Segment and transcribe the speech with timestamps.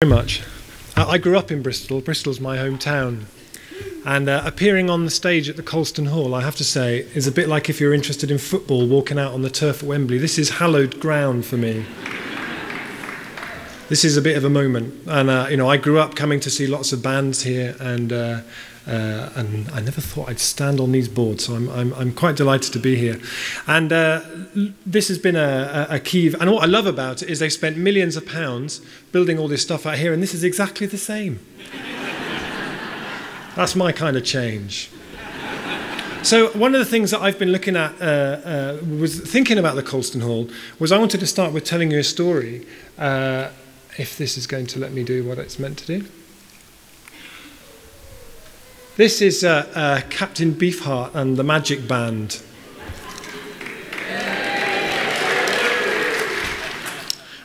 [0.00, 0.44] very much.
[0.96, 2.00] I grew up in Bristol.
[2.00, 3.24] Bristol's my hometown.
[4.06, 7.26] And uh, appearing on the stage at the Colston Hall, I have to say, is
[7.26, 10.16] a bit like if you're interested in football, walking out on the turf at Wembley.
[10.16, 11.84] This is hallowed ground for me.
[13.88, 14.94] This is a bit of a moment.
[15.06, 18.12] And, uh, you know, I grew up coming to see lots of bands here, and,
[18.12, 18.40] uh,
[18.86, 22.36] uh, and I never thought I'd stand on these boards, so I'm, I'm, I'm quite
[22.36, 23.20] delighted to be here.
[23.66, 24.20] And uh,
[24.86, 27.76] this has been a, a, key, and what I love about it is they spent
[27.76, 28.80] millions of pounds
[29.12, 31.40] building all this stuff out here, and this is exactly the same.
[33.56, 34.90] That's my kind of change.
[36.22, 39.76] So one of the things that I've been looking at, uh, uh, was thinking about
[39.76, 40.48] the Colston Hall,
[40.78, 42.66] was I wanted to start with telling you a story.
[42.98, 43.50] Uh,
[43.98, 46.08] if this is going to let me do what it's meant to do.
[48.96, 52.42] This is uh, uh, Captain Beefheart and the Magic Band.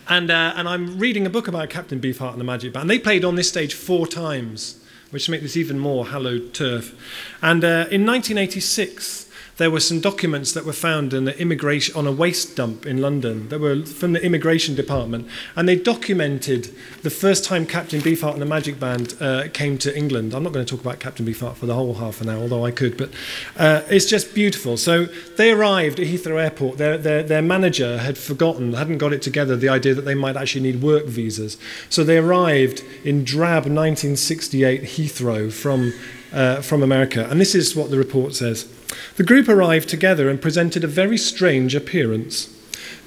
[0.10, 2.90] And, uh, and I'm reading a book about Captain Beefheart and the Magic Band.
[2.90, 6.96] They played on this stage four times, which makes this even more hallowed turf.
[7.42, 12.08] And uh, in 1986, there were some documents that were found in the immigration, on
[12.08, 15.28] a waste dump in London that were from the immigration department.
[15.56, 16.74] And they documented
[17.04, 20.34] the first time Captain Beefheart and the Magic Band uh, came to England.
[20.34, 22.66] I'm not going to talk about Captain Beefheart for the whole half an hour, although
[22.66, 23.12] I could, but
[23.58, 24.78] uh, it's just beautiful.
[24.78, 25.06] So
[25.38, 26.78] they arrived at Heathrow Airport.
[26.78, 30.36] Their, their, their manager had forgotten, hadn't got it together, the idea that they might
[30.36, 31.58] actually need work visas.
[31.90, 35.94] So they arrived in drab 1968 Heathrow from,
[36.34, 37.28] uh, from America.
[37.30, 38.68] And this is what the report says.
[39.16, 42.50] The group arrived together and presented a very strange appearance,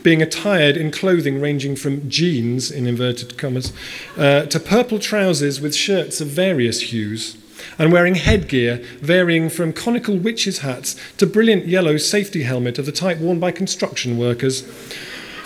[0.03, 3.73] being attired in clothing ranging from jeans, in inverted commas,
[4.17, 7.37] uh, to purple trousers with shirts of various hues,
[7.79, 12.93] and wearing headgear varying from conical witches' hats to brilliant yellow safety helmet of the
[12.93, 14.63] type worn by construction workers.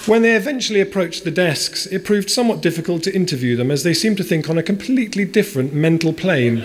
[0.07, 3.95] When they eventually approached the desks, it proved somewhat difficult to interview them as they
[3.95, 6.65] seemed to think on a completely different mental plane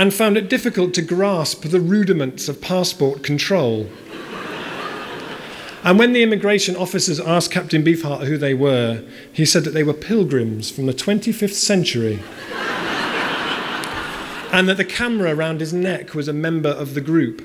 [0.00, 3.86] and found it difficult to grasp the rudiments of passport control.
[5.84, 9.82] And when the immigration officers asked Captain Beefheart who they were, he said that they
[9.82, 12.22] were pilgrims from the 25th century.
[14.50, 17.42] and that the camera around his neck was a member of the group.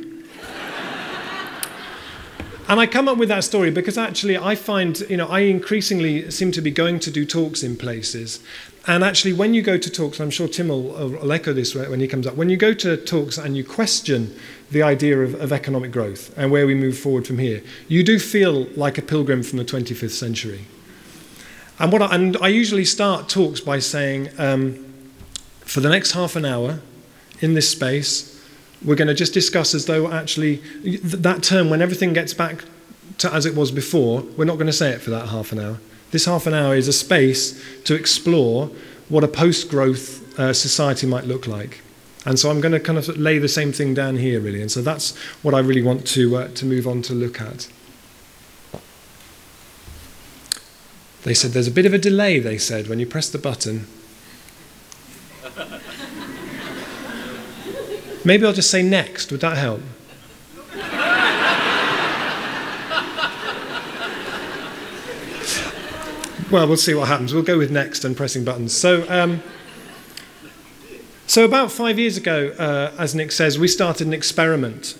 [2.70, 6.32] And I come up with that story because actually I find, you know, I increasingly
[6.32, 8.40] seem to be going to do talks in places.
[8.88, 12.00] And actually, when you go to talks, I'm sure Tim will, will echo this when
[12.00, 14.36] he comes up, when you go to talks and you question
[14.70, 18.20] the idea of, of economic growth and where we move forward from here, you do
[18.20, 20.66] feel like a pilgrim from the 25th century.
[21.80, 24.86] And, what I, and I usually start talks by saying, um,
[25.62, 26.80] for the next half an hour
[27.42, 28.32] in this space,
[28.84, 30.58] we're going to just discuss as though actually
[31.02, 32.64] that term, when everything gets back
[33.18, 35.60] to as it was before, we're not going to say it for that half an
[35.60, 35.80] hour.
[36.12, 38.70] This half an hour is a space to explore
[39.10, 41.82] what a post growth uh, society might look like.
[42.26, 44.62] And so I'm going to kind of lay the same thing down here, really.
[44.62, 47.70] And so that's what I really want to, uh, to move on to look at.
[51.24, 53.88] They said there's a bit of a delay, they said, when you press the button.
[58.26, 59.32] Maybe I'll just say next.
[59.32, 59.82] Would that help?
[66.52, 67.34] Well, we'll see what happens.
[67.34, 68.76] We'll go with next and pressing buttons.
[68.76, 69.42] So, um,
[71.28, 74.96] so about five years ago, uh, as Nick says, we started an experiment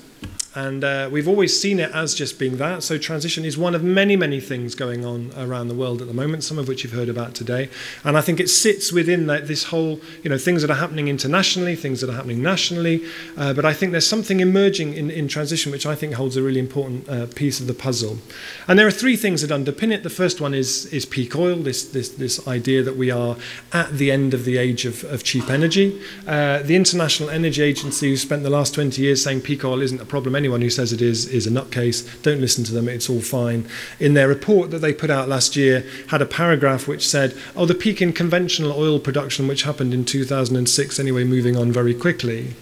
[0.56, 2.82] and uh, we've always seen it as just being that.
[2.82, 6.14] So, transition is one of many, many things going on around the world at the
[6.14, 7.70] moment, some of which you've heard about today.
[8.06, 11.10] And I think it sits within that, this whole, you know, things that are happening
[11.10, 13.04] internationally, things that are happening nationally.
[13.36, 16.42] Uh, but I think there's something emerging in, in transition which I think holds a
[16.42, 18.20] really important uh, piece of the puzzle.
[18.68, 20.04] And there are three things that underpin it.
[20.04, 23.36] The first one is, is peak oil, this, this, this idea that we are
[23.74, 26.02] at the end of the age of, of cheap energy.
[26.26, 30.00] Uh, the International Energy Agency, who spent the last 20 years saying peak oil isn't
[30.00, 32.06] a problem anymore, anyone who says it is is a nutcase.
[32.22, 33.68] Don't listen to them, it's all fine.
[34.00, 37.66] In their report that they put out last year, had a paragraph which said, oh,
[37.66, 42.54] the peak in conventional oil production, which happened in 2006 anyway, moving on very quickly.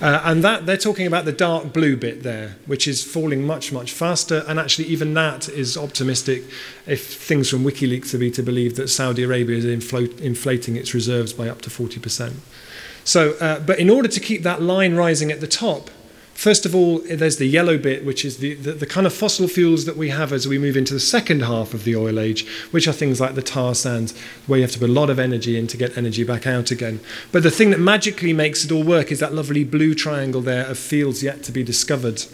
[0.00, 3.70] Uh, and that they're talking about the dark blue bit there, which is falling much,
[3.70, 4.42] much faster.
[4.48, 6.44] And actually, even that is optimistic
[6.86, 10.76] if things from WikiLeaks are to be to believe that Saudi Arabia is infl- inflating
[10.76, 12.32] its reserves by up to 40%.
[13.04, 15.90] So, uh, but in order to keep that line rising at the top,
[16.36, 19.48] First of all, there's the yellow bit, which is the, the, the, kind of fossil
[19.48, 22.46] fuels that we have as we move into the second half of the oil age,
[22.72, 24.14] which are things like the tar sands,
[24.46, 26.70] where you have to put a lot of energy in to get energy back out
[26.70, 27.00] again.
[27.32, 30.66] But the thing that magically makes it all work is that lovely blue triangle there
[30.66, 32.24] of fields yet to be discovered.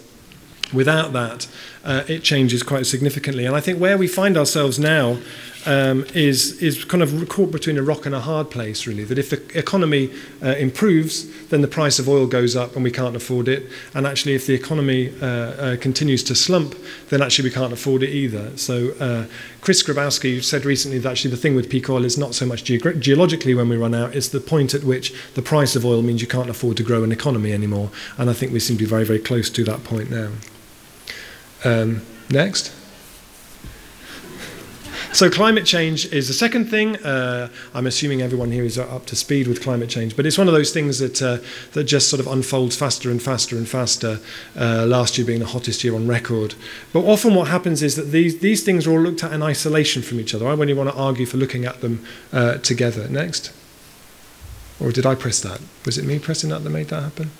[0.72, 1.46] Without that,
[1.84, 3.46] uh, it changes quite significantly.
[3.46, 5.18] And I think where we find ourselves now
[5.66, 9.04] um, is, is kind of caught between a rock and a hard place, really.
[9.04, 10.10] That if the economy
[10.42, 13.68] uh, improves, then the price of oil goes up and we can't afford it.
[13.94, 16.74] And actually, if the economy uh, uh, continues to slump,
[17.10, 18.56] then actually we can't afford it either.
[18.56, 19.26] So, uh,
[19.60, 22.64] Chris Skrebowski said recently that actually the thing with peak oil is not so much
[22.64, 26.02] ge- geologically when we run out, it's the point at which the price of oil
[26.02, 27.90] means you can't afford to grow an economy anymore.
[28.18, 30.30] And I think we seem to be very, very close to that point now.
[31.64, 32.81] Um, next.
[35.12, 36.96] So climate change is the second thing.
[36.96, 40.48] Uh, I'm assuming everyone here is up to speed with climate change, but it's one
[40.48, 41.38] of those things that uh,
[41.72, 44.20] that just sort of unfolds faster and faster and faster.
[44.58, 46.54] Uh, last year being the hottest year on record.
[46.94, 50.00] But often what happens is that these these things are all looked at in isolation
[50.00, 50.48] from each other.
[50.48, 53.06] I really want to argue for looking at them uh, together.
[53.08, 53.52] Next.
[54.80, 55.60] Or did I press that?
[55.84, 57.30] Was it me pressing that that made that happen?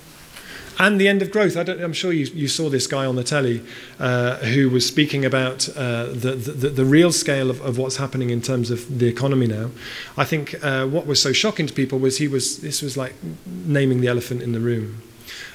[0.79, 1.55] And the end of growth.
[1.57, 3.63] I am sure you, you, saw this guy on the telly
[3.99, 8.29] uh, who was speaking about uh, the, the, the, real scale of, of, what's happening
[8.29, 9.71] in terms of the economy now.
[10.17, 13.13] I think uh, what was so shocking to people was he was this was like
[13.45, 15.01] naming the elephant in the room.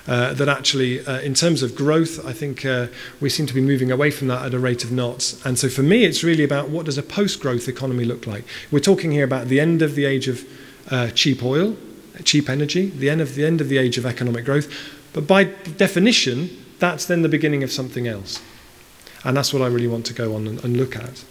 [0.06, 2.86] Uh, that actually, uh, in terms of growth, I think uh,
[3.20, 5.44] we seem to be moving away from that at a rate of knots.
[5.44, 8.44] And so for me, it's really about what does a post-growth economy look like.
[8.70, 10.46] We're talking here about the end of the age of
[11.14, 11.76] cheap oil,
[12.24, 14.72] cheap energy, the end of the end of the age of economic growth
[15.12, 18.40] but by definition, that's then the beginning of something else.
[19.24, 21.24] And that's what I really want to go on and, and look at.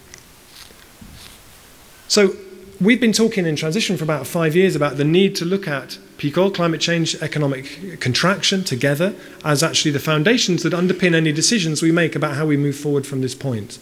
[2.07, 2.35] So,
[2.79, 5.97] we've been talking in transition for about five years about the need to look at
[6.37, 9.13] oil, climate change, economic contraction together
[9.43, 13.05] as actually the foundations that underpin any decisions we make about how we move forward
[13.05, 13.79] from this point.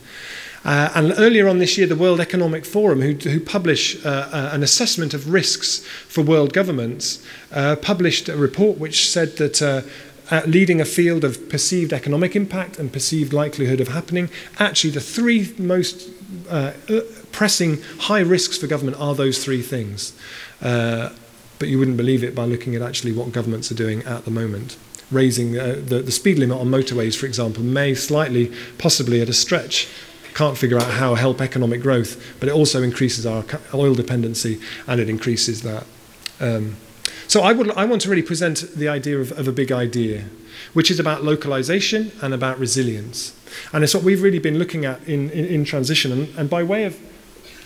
[0.66, 4.50] Uh, and earlier on this year, the World Economic Forum, who, who publish uh, uh,
[4.52, 9.84] an assessment of risks for world governments, uh, published a report which said that uh,
[10.32, 14.28] uh, leading a field of perceived economic impact and perceived likelihood of happening,
[14.58, 16.10] actually the three most
[17.32, 20.14] pressing high risks for government are those three things.
[20.60, 24.32] but you wouldn't believe it by looking at actually what governments are doing at the
[24.32, 24.78] moment
[25.12, 29.34] raising uh, the, the speed limit on motorways, for example, may slightly, possibly at a
[29.34, 29.88] stretch,
[30.36, 33.44] can't figure out how help economic growth, but it also increases our
[33.74, 35.86] oil dependency and it increases that.
[36.40, 36.76] Um,
[37.28, 40.26] so I, would, I want to really present the idea of, of a big idea,
[40.74, 43.34] which is about localization and about resilience.
[43.72, 46.12] And it's what we've really been looking at in, in, in transition.
[46.12, 47.00] And, and by way of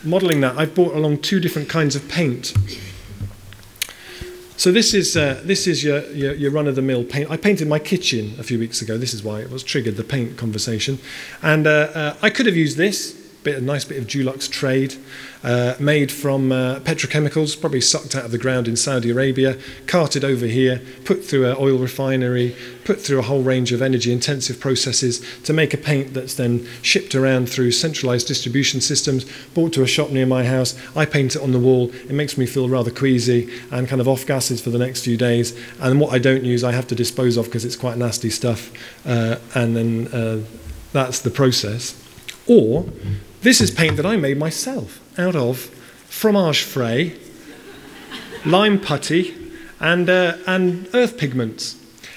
[0.03, 2.53] modeling that, I've brought along two different kinds of paint.
[4.59, 7.31] So this is, uh, this is your, your, your run-of-the-mill paint.
[7.31, 8.97] I painted my kitchen a few weeks ago.
[8.97, 10.99] This is why it was triggered, the paint conversation.
[11.41, 13.13] And uh, uh, I could have used this,
[13.45, 14.95] bit, a nice bit of Dulux trade,
[15.43, 19.57] uh, made from uh, petrochemicals, probably sucked out of the ground in Saudi Arabia,
[19.87, 24.11] carted over here, put through an oil refinery, put through a whole range of energy
[24.11, 29.73] intensive processes to make a paint that's then shipped around through centralized distribution systems, brought
[29.73, 30.77] to a shop near my house.
[30.95, 31.89] I paint it on the wall.
[31.89, 35.17] It makes me feel rather queasy and kind of off gases for the next few
[35.17, 35.57] days.
[35.79, 38.71] And what I don't use, I have to dispose of because it's quite nasty stuff.
[39.05, 40.43] Uh, and then uh,
[40.91, 41.95] that's the process.
[42.47, 42.85] Or
[43.41, 45.57] this is paint that I made myself out of
[46.07, 47.17] fromage frais,
[48.45, 49.35] lime putty,
[49.79, 51.75] and, uh, and earth pigments.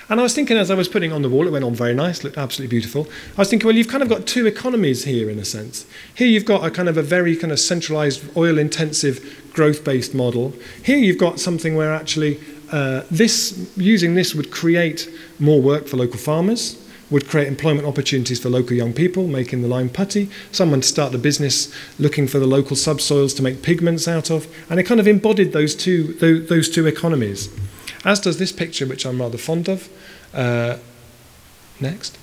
[0.08, 1.94] And I was thinking as I was putting on the wall, it went on very
[1.94, 3.08] nice, looked absolutely beautiful.
[3.36, 5.86] I was thinking, well, you've kind of got two economies here in a sense.
[6.14, 10.14] Here you've got a kind of a very kind of centralized, oil intensive, growth based
[10.14, 10.54] model.
[10.84, 12.40] Here you've got something where actually
[12.70, 16.81] uh, this, using this would create more work for local farmers,
[17.12, 21.14] would create employment opportunities for local young people making the lime putty, someone to start
[21.14, 24.98] a business looking for the local subsoils to make pigments out of, and it kind
[24.98, 27.48] of embodied those two, those two economies.
[28.04, 29.88] As does this picture, which I'm rather fond of.
[30.34, 30.78] Uh,
[31.78, 32.16] next.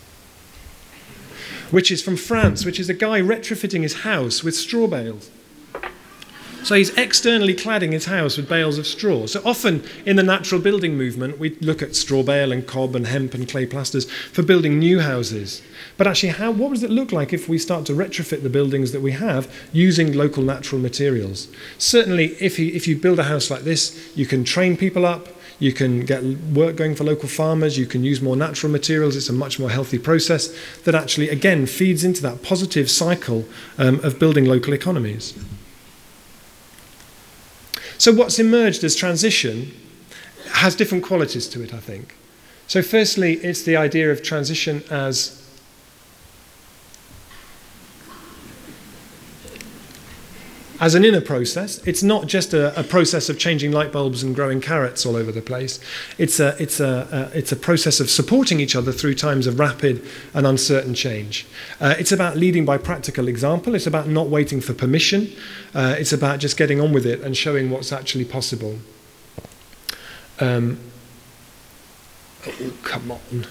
[1.71, 5.29] Which is from France, which is a guy retrofitting his house with straw bales.
[6.63, 9.25] So he's externally cladding his house with bales of straw.
[9.25, 13.07] So often in the natural building movement, we look at straw bale and cob and
[13.07, 15.61] hemp and clay plasters for building new houses.
[15.97, 18.91] But actually, how, what does it look like if we start to retrofit the buildings
[18.91, 21.47] that we have using local natural materials?
[21.77, 25.27] Certainly, if you, if you build a house like this, you can train people up,
[25.59, 29.29] you can get work going for local farmers, you can use more natural materials, it's
[29.29, 33.45] a much more healthy process that actually, again, feeds into that positive cycle
[33.77, 35.33] um, of building local economies.
[37.99, 39.73] So, what's emerged as transition
[40.51, 42.15] has different qualities to it, I think.
[42.65, 45.38] So, firstly, it's the idea of transition as
[50.79, 51.85] as an inner process.
[51.87, 55.31] It's not just a, a, process of changing light bulbs and growing carrots all over
[55.31, 55.79] the place.
[56.17, 60.05] It's a, it's, a, it's a process of supporting each other through times of rapid
[60.33, 61.45] and uncertain change.
[61.81, 63.75] Uh, it's about leading by practical example.
[63.75, 65.31] It's about not waiting for permission.
[65.73, 68.79] Uh, it's about just getting on with it and showing what's actually possible.
[70.39, 70.79] Um,
[72.47, 73.45] oh, come on.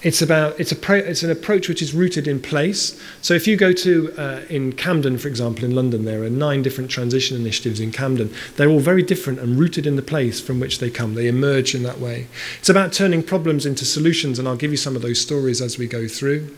[0.00, 3.00] It's about it's a pro, it's an approach which is rooted in place.
[3.20, 6.62] So if you go to uh, in Camden, for example, in London, there are nine
[6.62, 8.32] different transition initiatives in Camden.
[8.56, 11.14] They're all very different and rooted in the place from which they come.
[11.14, 12.28] They emerge in that way.
[12.60, 15.78] It's about turning problems into solutions, and I'll give you some of those stories as
[15.78, 16.54] we go through.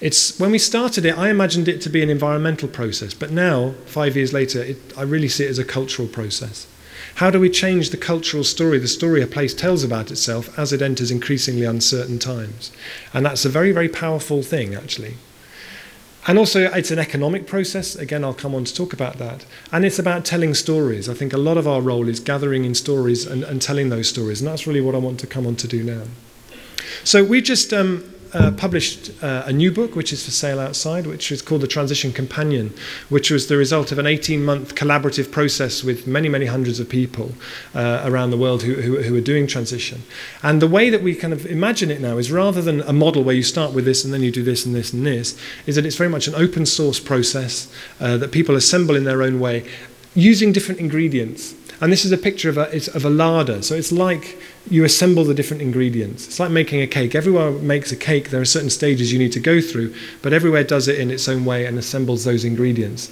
[0.00, 3.74] It's when we started it, I imagined it to be an environmental process, but now,
[3.84, 6.66] five years later, it, I really see it as a cultural process.
[7.16, 10.72] How do we change the cultural story, the story a place tells about itself as
[10.72, 12.72] it enters increasingly uncertain times?
[13.12, 15.16] And that's a very, very powerful thing, actually.
[16.26, 17.96] And also, it's an economic process.
[17.96, 19.46] Again, I'll come on to talk about that.
[19.72, 21.08] And it's about telling stories.
[21.08, 24.08] I think a lot of our role is gathering in stories and, and telling those
[24.08, 24.40] stories.
[24.40, 26.02] And that's really what I want to come on to do now.
[27.04, 31.06] So, we just um, uh, published uh, a new book, which is for sale outside,
[31.06, 32.72] which is called The Transition Companion,
[33.08, 36.88] which was the result of an 18 month collaborative process with many, many hundreds of
[36.88, 37.32] people
[37.74, 40.02] uh, around the world who, who, who, are doing transition.
[40.42, 43.24] And the way that we kind of imagine it now is rather than a model
[43.24, 45.76] where you start with this and then you do this and this and this, is
[45.76, 49.40] that it's very much an open source process uh, that people assemble in their own
[49.40, 49.66] way
[50.14, 51.54] using different ingredients.
[51.80, 53.62] And this is a picture of a, of a larder.
[53.62, 54.38] So it's like
[54.68, 56.26] you assemble the different ingredients.
[56.26, 57.14] It's like making a cake.
[57.14, 60.64] Everywhere makes a cake, there are certain stages you need to go through, but everywhere
[60.64, 63.10] does it in its own way and assembles those ingredients.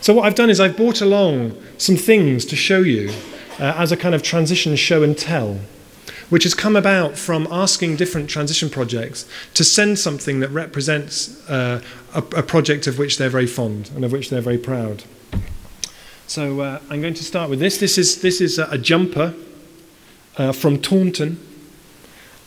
[0.00, 3.10] So, what I've done is I've brought along some things to show you
[3.58, 5.60] uh, as a kind of transition show and tell,
[6.30, 11.82] which has come about from asking different transition projects to send something that represents uh,
[12.14, 15.04] a, a, project of which they're very fond and of which they're very proud.
[16.28, 17.78] So, uh, I'm going to start with this.
[17.78, 19.32] This is, this is a, jumper
[20.36, 21.38] uh, from Taunton.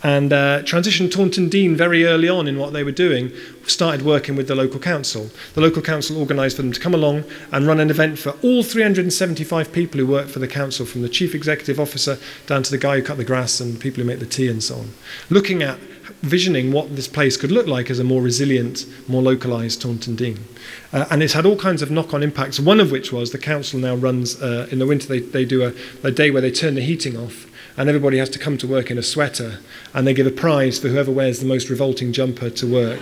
[0.03, 3.31] And uh, Transition Taunton Deane, very early on in what they were doing,
[3.65, 5.29] started working with the local council.
[5.53, 8.63] The local council organised for them to come along and run an event for all
[8.63, 12.17] 375 people who work for the council, from the chief executive officer
[12.47, 14.61] down to the guy who cut the grass and people who make the tea and
[14.61, 14.93] so on.
[15.29, 15.79] Looking at
[16.21, 20.43] visioning what this place could look like as a more resilient, more localised Taunton Deane.
[20.91, 23.37] Uh, and it's had all kinds of knock on impacts, one of which was the
[23.37, 25.73] council now runs, uh, in the winter, they, they do a,
[26.05, 27.49] a day where they turn the heating off
[27.79, 29.59] and everybody has to come to work in a sweater,
[29.93, 32.99] and they give a prize for whoever wears the most revolting jumper to work.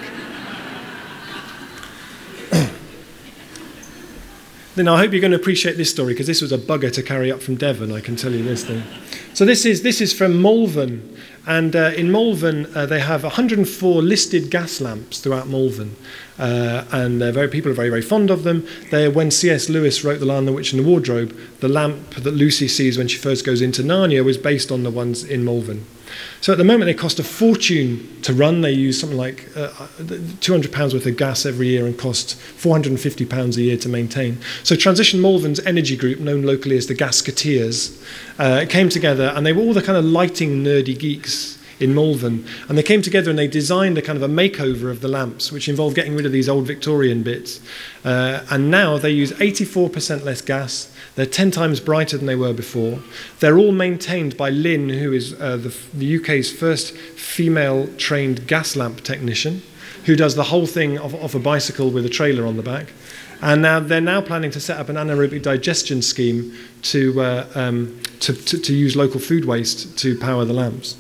[4.76, 7.02] then I hope you're going to appreciate this story because this was a bugger to
[7.02, 8.84] carry up from Devon, I can tell you this thing.
[9.34, 11.18] So this is, this is from Malvern,
[11.48, 15.96] and uh, in Malvern uh, they have 104 listed gas lamps throughout Malvern.
[16.38, 18.68] Uh, and very, people are very, very fond of them.
[18.92, 19.70] They, when C.S.
[19.70, 23.08] Lewis wrote The Lion, the Witch, and the Wardrobe, the lamp that Lucy sees when
[23.08, 25.86] she first goes into Narnia was based on the ones in Malvern.
[26.42, 28.62] So at the moment, they cost a fortune to run.
[28.62, 29.70] They use something like uh,
[30.00, 34.40] £200 worth of gas every year and cost £450 a year to maintain.
[34.64, 38.04] So Transition Malvern's energy group, known locally as the Gasketeers,
[38.40, 42.46] uh, came together and they were all the kind of lighting nerdy geeks in Malvern.
[42.68, 45.52] And they came together and they designed a kind of a makeover of the lamps,
[45.52, 47.60] which involved getting rid of these old Victorian bits.
[48.04, 50.92] Uh, and now they use 84% less gas.
[51.16, 53.00] They're 10 times brighter than they were before.
[53.40, 58.76] They're all maintained by Lynn, who is uh, the, the UK's first female trained gas
[58.76, 59.62] lamp technician,
[60.06, 62.88] who does the whole thing off, off a bicycle with a trailer on the back.
[63.42, 68.02] And now they're now planning to set up an anaerobic digestion scheme to, uh, um,
[68.22, 70.98] to, to, to use local food waste to power the lamps.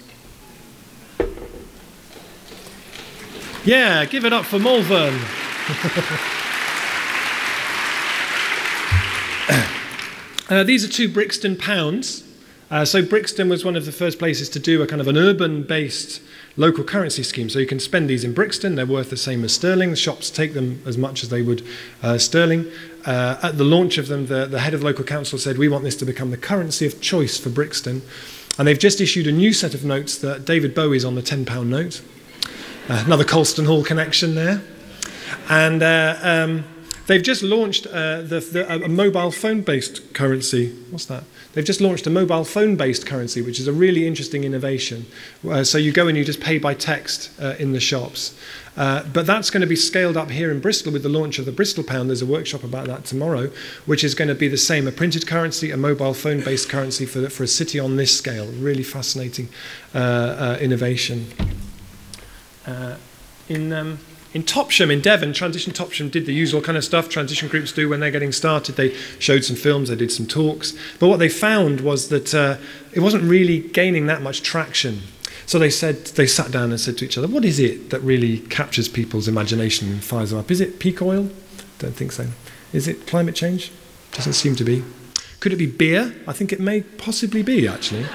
[3.68, 5.14] Yeah, give it up for Malvern.
[10.50, 12.24] uh, these are two Brixton pounds.
[12.72, 15.18] Uh, so Brixton was one of the first places to do a kind of an
[15.18, 16.22] urban-based
[16.56, 17.50] local currency scheme.
[17.50, 19.90] So you can spend these in Brixton; they're worth the same as sterling.
[19.90, 21.62] The shops take them as much as they would
[22.02, 22.72] uh, sterling.
[23.06, 25.84] Uh, at the launch of them, the, the head of local council said, "We want
[25.84, 28.02] this to become the currency of choice for Brixton."
[28.58, 31.68] And they've just issued a new set of notes that David Bowie's on the £10
[31.68, 32.02] note.
[32.90, 34.62] Uh, another Colston Hall connection there.
[35.50, 36.64] And uh, um,
[37.08, 40.74] they've just launched uh, the, the, a mobile phone based currency.
[40.90, 41.26] What's that?
[41.52, 45.06] They've just launched a mobile phone based currency, which is a really interesting innovation.
[45.46, 48.40] Uh, so you go and you just pay by text uh, in the shops.
[48.78, 51.46] Uh, but that's going to be scaled up here in Bristol with the launch of
[51.46, 52.08] the Bristol Pound.
[52.08, 53.52] There's a workshop about that tomorrow,
[53.86, 57.06] which is going to be the same a printed currency, a mobile phone based currency
[57.06, 58.48] for, for a city on this scale.
[58.48, 59.50] Really fascinating
[59.94, 61.28] innovation.
[62.68, 62.96] Uh,
[63.48, 63.98] in, um,
[64.34, 67.90] In Topsham in Devon, Transition Topsham did the usual kind of stuff transition groups do
[67.90, 68.76] when they're getting started.
[68.76, 70.74] They showed some films, they did some talks.
[71.00, 72.58] But what they found was that uh,
[72.92, 75.02] it wasn't really gaining that much traction.
[75.46, 78.02] So they said they sat down and said to each other, "What is it that
[78.02, 80.52] really captures people's imagination and fires them up?
[80.52, 81.30] Is it peak oil?
[81.80, 82.28] Don't think so.
[82.74, 83.72] Is it climate change?
[84.12, 84.84] Doesn't seem to be.
[85.40, 86.14] Could it be beer?
[86.28, 88.06] I think it may possibly be actually."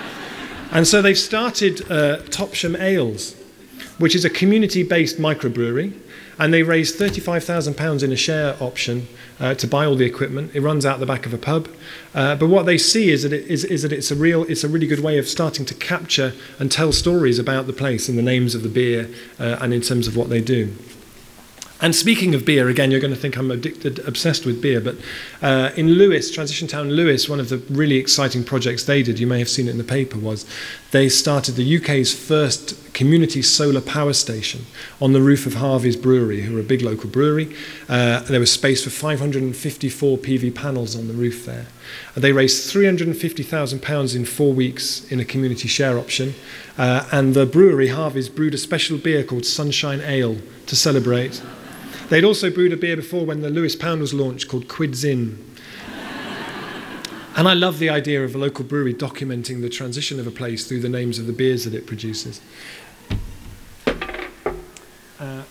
[0.70, 3.34] And so they've started uh, Topsham Ales,
[3.98, 5.92] which is a community-based microbrewery
[6.38, 9.06] and they raised £35,000 in a share option
[9.38, 10.54] uh, to buy all the equipment.
[10.54, 11.68] It runs out the back of a pub.
[12.14, 14.64] Uh, but what they see is that, it, is, is that it's, a real, it's
[14.64, 18.16] a really good way of starting to capture and tell stories about the place and
[18.16, 19.08] the names of the beer
[19.38, 20.74] uh, and in terms of what they do.
[21.82, 24.94] And speaking of beer, again, you're going to think I'm addicted, obsessed with beer, but
[25.42, 29.26] uh, in Lewes, Transition Town Lewes, one of the really exciting projects they did, you
[29.26, 30.46] may have seen it in the paper, was
[30.92, 34.64] they started the UK's first community solar power station
[35.00, 37.52] on the roof of Harvey's Brewery, who are a big local brewery.
[37.88, 41.66] Uh, there was space for 554 PV panels on the roof there.
[42.14, 46.34] And they raised £350,000 in four weeks in a community share option.
[46.78, 50.36] Uh, and the brewery, Harvey's, brewed a special beer called Sunshine Ale
[50.66, 51.42] to celebrate
[52.12, 55.42] They'd also brewed a beer before when the Lewes Pound was launched called Quids In.
[57.34, 60.68] and I love the idea of a local brewery documenting the transition of a place
[60.68, 62.42] through the names of the beers that it produces.
[65.18, 65.44] Uh,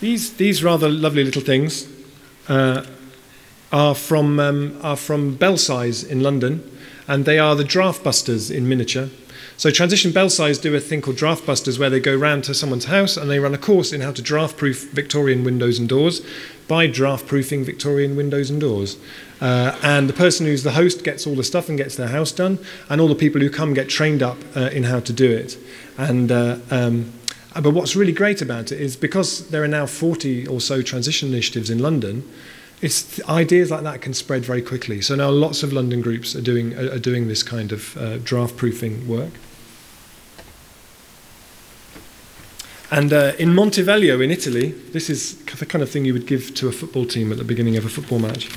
[0.00, 1.86] these, these rather lovely little things
[2.48, 2.84] uh,
[3.70, 6.68] are, from, um, are from Belsize in London,
[7.06, 9.08] and they are the draft busters in miniature.
[9.60, 12.54] So Transition bell Belsize do a thing called Draft Busters where they go round to
[12.54, 15.86] someone's house and they run a course in how to draft proof Victorian windows and
[15.86, 16.22] doors
[16.66, 18.96] by draft proofing Victorian windows and doors.
[19.38, 22.32] Uh, and the person who's the host gets all the stuff and gets their house
[22.32, 25.30] done, and all the people who come get trained up uh, in how to do
[25.30, 25.58] it.
[25.98, 27.12] And uh, um,
[27.52, 31.28] but what's really great about it is because there are now 40 or so transition
[31.28, 32.26] initiatives in London,
[32.80, 35.02] it's ideas like that can spread very quickly.
[35.02, 38.56] So now lots of London groups are doing are, doing this kind of uh, draft
[38.56, 39.32] proofing work.
[42.90, 46.54] And uh, in Monteveglio in Italy, this is the kind of thing you would give
[46.54, 48.48] to a football team at the beginning of a football match.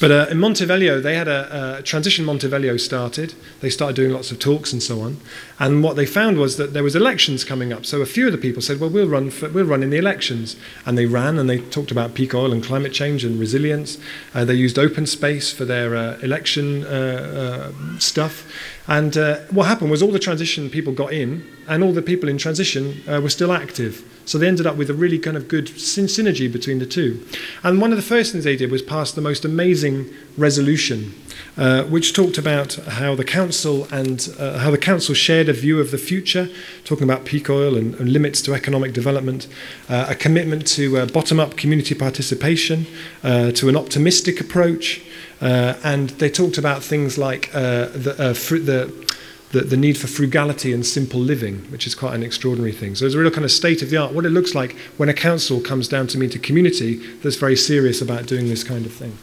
[0.00, 3.34] But uh, in Monteveglio, they had a, a transition Monteveglio started.
[3.60, 5.16] They started doing lots of talks and so on.
[5.58, 7.84] And what they found was that there was elections coming up.
[7.84, 9.30] So a few of the people said, "Well, we'll run.
[9.30, 10.56] For, we'll run in the elections."
[10.86, 13.98] And they ran and they talked about peak oil and climate change and resilience.
[14.34, 18.46] Uh, they used open space for their uh, election uh, uh, stuff.
[18.86, 22.28] And uh, what happened was all the transition people got in, and all the people
[22.28, 24.02] in transition were still active.
[24.28, 27.26] So they ended up with a really kind of good synergy between the two.
[27.62, 29.87] And one of the first things they did was pass the most amazing
[30.36, 31.12] resolution,
[31.56, 35.80] uh, which talked about how the council and uh, how the council shared a view
[35.80, 36.48] of the future,
[36.84, 39.48] talking about peak oil and, and limits to economic development,
[39.88, 42.86] uh, a commitment to uh, bottom-up community participation,
[43.24, 45.00] uh, to an optimistic approach,
[45.40, 49.08] uh, and they talked about things like the, fr- the
[49.52, 52.94] the, the need for frugality and simple living, which is quite an extraordinary thing.
[52.94, 55.08] So it's a real kind of state of the art, what it looks like when
[55.08, 58.84] a council comes down to meet a community that's very serious about doing this kind
[58.84, 59.16] of thing.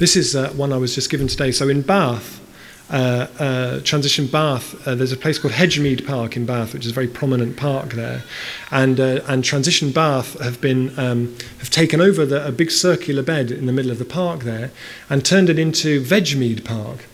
[0.00, 1.52] This is uh, one I was just given today.
[1.52, 2.40] So in Bath,
[2.88, 6.92] uh, uh, transition Bath, uh, there's a place called Hedgemead Park in Bath, which is
[6.92, 8.22] a very prominent park there,
[8.70, 13.22] and uh, and transition Bath have been um, have taken over the, a big circular
[13.22, 14.70] bed in the middle of the park there,
[15.10, 17.04] and turned it into Vegmead Park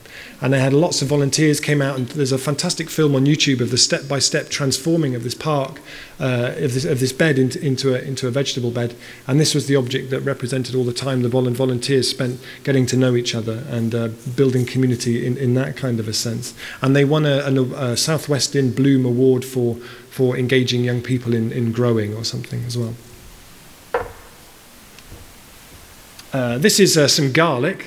[0.41, 3.61] and they had lots of volunteers came out and there's a fantastic film on YouTube
[3.61, 5.81] of the step-by-step transforming of this park
[6.21, 8.95] uh, of, this, of this bed into, into, a, into a vegetable bed.
[9.27, 12.97] And this was the object that represented all the time the volunteers spent getting to
[12.97, 16.55] know each other and uh, building community in, in that kind of a sense.
[16.83, 17.97] And they won a, a, a
[18.77, 19.77] Bloom award for,
[20.11, 22.95] for engaging young people in, in growing or something as well.
[26.33, 27.87] Uh, this is uh, some garlic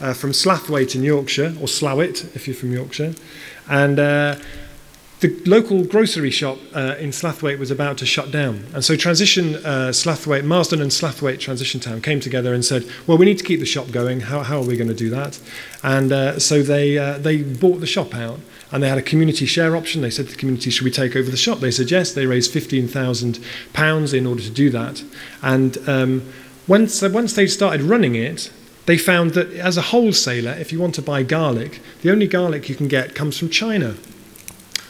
[0.00, 3.14] uh, from Slaithwaite in Yorkshire, or Slowett if you're from Yorkshire.
[3.68, 4.36] And uh,
[5.20, 8.66] the local grocery shop uh, in Slaithwaite was about to shut down.
[8.74, 13.16] And so Transition uh, Slaithwaite, Marsden and Slaithwaite Transition Town came together and said, well,
[13.16, 14.20] we need to keep the shop going.
[14.20, 15.40] How, how are we going to do that?
[15.82, 19.46] And uh, so they, uh, they bought the shop out and they had a community
[19.46, 20.02] share option.
[20.02, 21.60] They said to the community, should we take over the shop?
[21.60, 22.12] They said yes.
[22.12, 25.02] They raised £15,000 in order to do that.
[25.42, 26.30] And um,
[26.66, 28.52] once, once they started running it,
[28.86, 32.68] they found that as a wholesaler, if you want to buy garlic, the only garlic
[32.68, 33.96] you can get comes from China.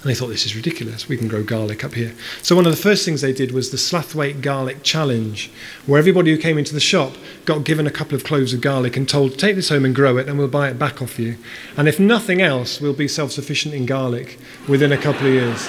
[0.07, 1.09] And they thought, this is ridiculous.
[1.09, 2.13] We can grow garlic up here.
[2.41, 5.51] So, one of the first things they did was the Slaithwaite Garlic Challenge,
[5.87, 8.97] where everybody who came into the shop got given a couple of cloves of garlic
[8.97, 11.39] and told, take this home and grow it, and we'll buy it back off you.
[11.77, 15.69] And if nothing else, we'll be self sufficient in garlic within a couple of years.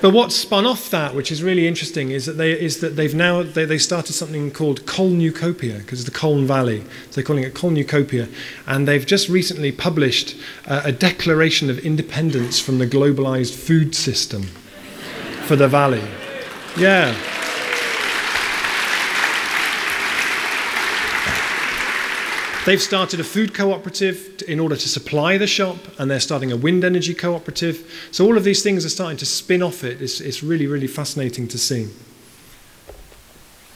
[0.00, 3.14] But what spun off that, which is really interesting, is that they is that they've
[3.14, 7.44] now they, they started something called Colnucopia because it's the Colne Valley, so they're calling
[7.44, 8.28] it Colnucopia,
[8.66, 14.44] and they've just recently published uh, a declaration of independence from the globalized food system
[15.46, 16.04] for the valley.
[16.76, 17.16] Yeah.
[22.68, 26.56] They've started a food cooperative in order to supply the shop, and they're starting a
[26.58, 28.08] wind energy cooperative.
[28.10, 30.02] So all of these things are starting to spin off it.
[30.02, 31.88] It's, it's really, really fascinating to see.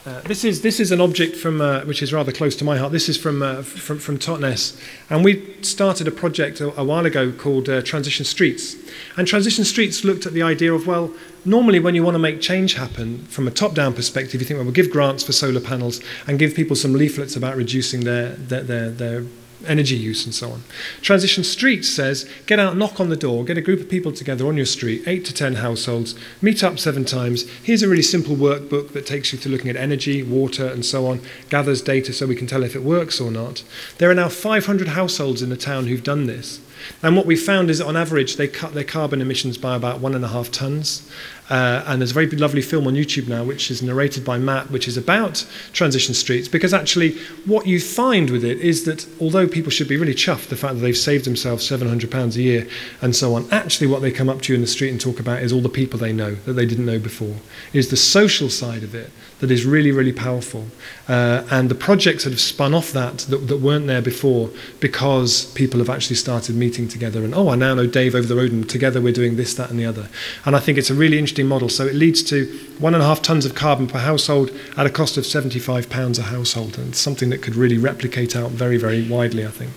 [0.05, 2.77] Uh, this is this is an object from uh, which is rather close to my
[2.77, 2.91] heart.
[2.91, 4.77] This is from uh, from, from Totnes,
[5.09, 8.75] and we started a project a, a while ago called uh, Transition Streets.
[9.17, 12.41] And Transition Streets looked at the idea of well, normally when you want to make
[12.41, 16.01] change happen from a top-down perspective, you think well, we'll give grants for solar panels
[16.27, 19.25] and give people some leaflets about reducing their their, their, their
[19.67, 20.65] energy use and so on.
[21.01, 24.47] Transition Streets says get out, knock on the door, get a group of people together
[24.47, 27.49] on your street, eight to ten households, meet up seven times.
[27.63, 31.07] Here's a really simple workbook that takes you to looking at energy, water, and so
[31.07, 33.65] on, gathers data so we can tell if it works or not.
[33.99, 36.61] There are now 500 households in the town who've done this.
[37.03, 40.01] And what we found is that on average, they cut their carbon emissions by about
[40.01, 41.09] one and a half tons.
[41.53, 44.71] Uh, and there's a very lovely film on YouTube now, which is narrated by Matt,
[44.71, 46.49] which is about transition streets.
[46.49, 47.13] Because actually,
[47.45, 50.77] what you find with it is that although people should be really chuffed the fact
[50.77, 52.67] that they've saved themselves £700 a year
[53.03, 55.21] and so on, actually, what they come up to you in the street and talk
[55.21, 57.37] about is all the people they know that they didn't know before.
[57.75, 59.11] is the social side of it
[59.43, 60.69] that is really, really powerful.
[61.09, 65.47] Uh, and the projects that have spun off that, that, that weren't there before because
[65.55, 68.53] people have actually started meeting together and, oh, I now know Dave over the road
[68.53, 70.09] and together we're doing this, that, and the other.
[70.45, 71.69] And I think it's a really interesting model.
[71.69, 72.47] So it leads to
[72.79, 76.23] one and a half tons of carbon per household at a cost of £75 a
[76.23, 76.79] household.
[76.79, 79.73] And it's something that could really replicate out very, very widely, I think.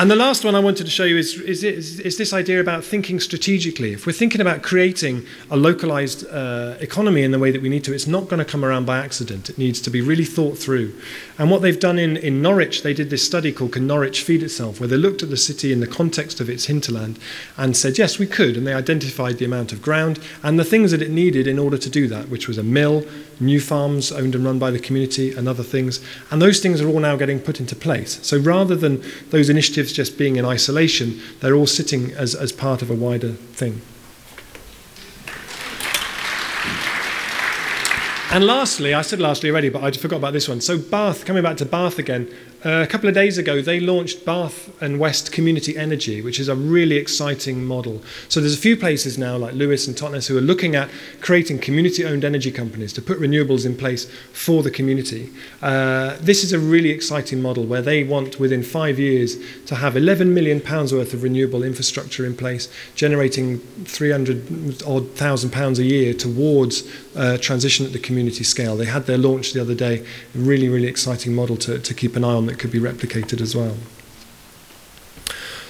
[0.00, 2.58] And the last one I wanted to show you is, is, is, is, this idea
[2.58, 3.92] about thinking strategically.
[3.92, 7.84] If we're thinking about creating a localized uh, economy in the way that we need
[7.84, 9.50] to, it's not going to come around by accident.
[9.50, 10.98] It needs to be really thought through.
[11.38, 14.42] And what they've done in, in Norwich, they did this study called Can Norwich Feed
[14.42, 17.18] Itself, where they looked at the city in the context of its hinterland
[17.58, 18.56] and said, yes, we could.
[18.56, 21.76] And they identified the amount of ground and the things that it needed in order
[21.76, 23.04] to do that, which was a mill,
[23.38, 26.02] new farms owned and run by the community, and other things.
[26.30, 28.18] And those things are all now getting put into place.
[28.26, 32.82] So rather than those initiatives just being in isolation, they're all sitting as, as part
[32.82, 33.80] of a wider thing.
[38.32, 40.60] And lastly, I said lastly already, but I forgot about this one.
[40.60, 44.70] So Bath, coming back to Bath again, a couple of days ago, they launched Bath
[44.82, 48.02] and West Community Energy, which is a really exciting model.
[48.28, 50.90] So there's a few places now, like Lewes and Totnes, who are looking at
[51.22, 55.30] creating community-owned energy companies to put renewables in place for the community.
[55.62, 59.96] Uh, this is a really exciting model where they want, within five years, to have
[59.96, 65.84] 11 million pounds worth of renewable infrastructure in place, generating 300 odd thousand pounds a
[65.84, 66.82] year towards
[67.16, 68.76] uh, transition at the community scale.
[68.76, 70.04] They had their launch the other day.
[70.34, 73.40] A really, really exciting model to, to keep an eye on that could be replicated
[73.40, 73.76] as well.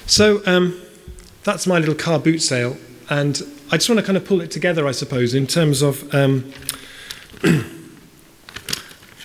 [0.07, 0.81] So um,
[1.45, 2.79] that's my little car boot sale,
[3.11, 6.13] and I just want to kind of pull it together, I suppose, in terms of.
[6.15, 6.53] Um,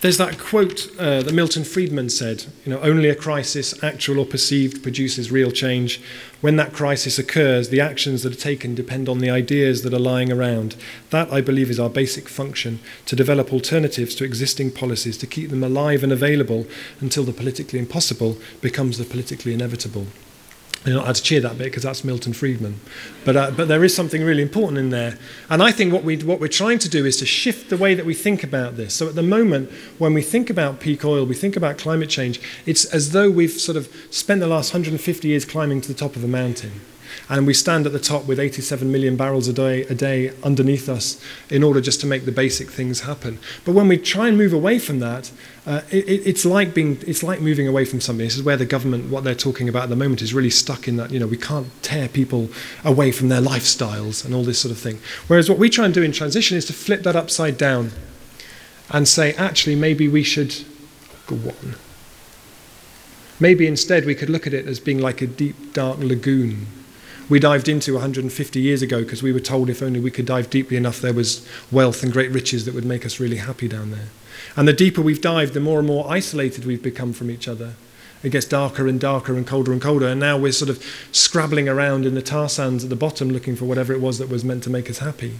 [0.06, 4.26] There's that quote uh, that Milton Friedman said, you know, only a crisis, actual or
[4.28, 6.00] perceived, produces real change.
[6.41, 10.00] When that crisis occurs, the actions that are taken depend on the ideas that are
[10.00, 10.76] lying around.
[11.10, 15.50] That, I believe, is our basic function to develop alternatives to existing policies, to keep
[15.50, 16.68] them alive and available
[17.00, 20.06] until the politically impossible becomes the politically inevitable.
[20.86, 22.80] You know, I'd cheer that bit because that's Milton Friedman.
[23.24, 25.17] But, uh, but there is something really important in there.
[25.50, 27.95] And I think what, we, what we're trying to do is to shift the way
[27.95, 28.93] that we think about this.
[28.93, 32.39] So at the moment, when we think about peak oil, we think about climate change,
[32.67, 36.15] it's as though we've sort of spent the last 150 years climbing to the top
[36.15, 36.82] of a mountain.
[37.30, 40.89] And we stand at the top with 87 million barrels a day, a day underneath
[40.89, 43.39] us in order just to make the basic things happen.
[43.63, 45.32] But when we try and move away from that,
[45.65, 48.25] uh, it, it's, like being, it's like moving away from something.
[48.25, 50.88] This is where the government, what they're talking about at the moment, is really stuck
[50.88, 52.49] in that, you know, we can't tear people
[52.84, 54.99] away from their lifestyles and all this sort of thing.
[55.28, 57.91] Whereas what we try and do in transition is to flip that upside down
[58.89, 60.56] and say, actually, maybe we should
[61.28, 61.75] go on.
[63.39, 66.67] Maybe instead we could look at it as being like a deep, dark lagoon
[67.30, 70.50] we dived into 150 years ago because we were told if only we could dive
[70.50, 73.92] deeply enough, there was wealth and great riches that would make us really happy down
[73.92, 74.10] there.
[74.56, 77.74] And the deeper we've dived, the more and more isolated we've become from each other.
[78.24, 81.70] It gets darker and darker and colder and colder, and now we're sort of scrabbling
[81.70, 84.44] around in the tar sands at the bottom looking for whatever it was that was
[84.44, 85.36] meant to make us happy.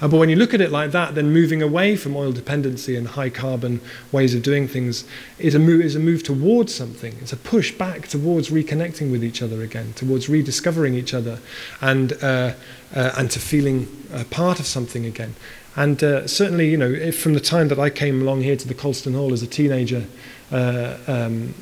[0.00, 2.96] Uh, but when you look at it like that, then moving away from oil dependency
[2.96, 3.80] and high carbon
[4.12, 5.04] ways of doing things
[5.38, 7.14] is a move, is a move towards something.
[7.20, 11.38] It's a push back towards reconnecting with each other again, towards rediscovering each other,
[11.80, 12.52] and uh,
[12.94, 15.34] uh, and to feeling a part of something again.
[15.76, 18.74] And uh, certainly, you know, from the time that I came along here to the
[18.74, 20.06] Colston Hall as a teenager,
[20.50, 21.54] uh, um,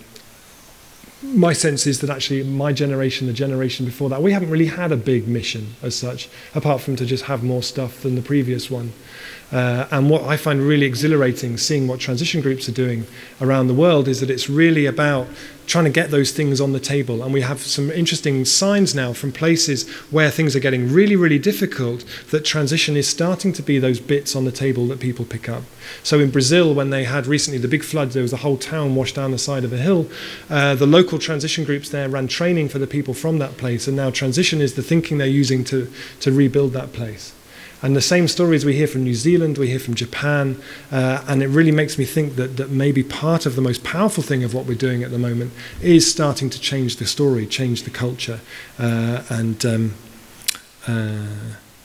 [1.32, 4.92] my sense is that actually my generation, the generation before that, we haven't really had
[4.92, 8.70] a big mission as such, apart from to just have more stuff than the previous
[8.70, 8.92] one.
[9.52, 13.07] Uh, and what I find really exhilarating seeing what transition groups are doing
[13.40, 15.28] around the world is that it's really about
[15.66, 17.22] trying to get those things on the table.
[17.22, 21.38] And we have some interesting signs now from places where things are getting really, really
[21.38, 25.48] difficult that transition is starting to be those bits on the table that people pick
[25.48, 25.62] up.
[26.02, 28.94] So in Brazil, when they had recently the big flood, there was a whole town
[28.94, 30.09] washed down the side of a hill.
[30.50, 33.87] Uh, the local transition groups there ran training for the people from that place.
[33.87, 37.33] And now transition is the thinking they're using to, to rebuild that place.
[37.85, 40.57] And the same stories we hear from New Zealand, we hear from Japan,
[40.90, 44.23] uh, and it really makes me think that, that maybe part of the most powerful
[44.23, 47.83] thing of what we're doing at the moment is starting to change the story, change
[47.83, 48.40] the culture.
[48.79, 49.94] Uh, and um,
[50.88, 51.27] uh,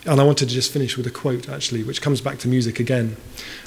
[0.06, 2.80] and I wanted to just finish with a quote, actually, which comes back to music
[2.80, 3.18] again,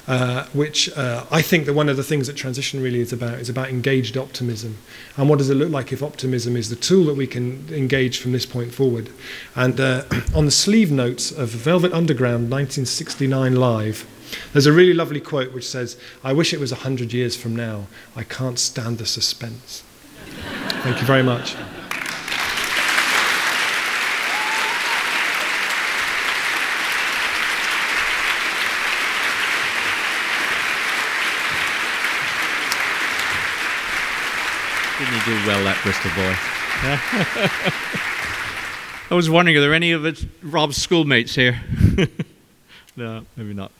[0.08, 3.34] uh, which uh, I think that one of the things that transition really is about
[3.34, 4.78] is about engaged optimism.
[5.16, 8.18] And what does it look like if optimism is the tool that we can engage
[8.18, 9.10] from this point forward?
[9.54, 14.06] And uh, on the sleeve notes of Velvet Underground 1969 Live,
[14.54, 17.88] there's a really lovely quote which says, I wish it was 100 years from now.
[18.16, 19.82] I can't stand the suspense.
[20.82, 21.56] Thank you very much.
[35.02, 36.32] Didn't he do well, that Bristol boy?
[39.10, 41.60] I was wondering, are there any of it, Rob's schoolmates here?
[42.96, 43.72] no, maybe not.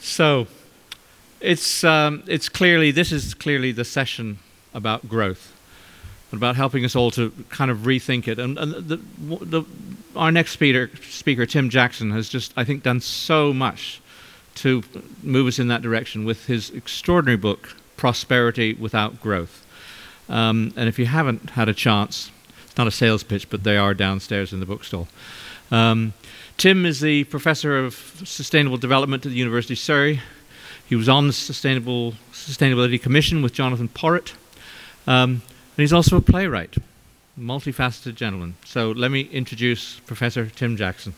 [0.00, 0.48] So,
[1.40, 4.40] it's um, it's clearly this is clearly the session
[4.74, 5.52] about growth,
[6.32, 8.40] about helping us all to kind of rethink it.
[8.40, 8.96] And, and the,
[9.44, 9.64] the,
[10.16, 14.00] our next speaker, speaker, Tim Jackson, has just I think done so much
[14.56, 14.82] to
[15.22, 19.62] move us in that direction with his extraordinary book, Prosperity Without Growth.
[20.28, 22.30] Um, and if you haven't had a chance,
[22.64, 25.08] it's not a sales pitch, but they are downstairs in the bookstall.
[25.70, 26.12] Um,
[26.56, 30.20] Tim is the professor of sustainable development at the University of Surrey.
[30.88, 34.32] He was on the Sustainable Sustainability Commission with Jonathan Porritt.
[35.06, 35.42] Um,
[35.76, 36.76] and he's also a playwright,
[37.38, 38.56] multifaceted gentleman.
[38.64, 41.14] So let me introduce Professor Tim Jackson.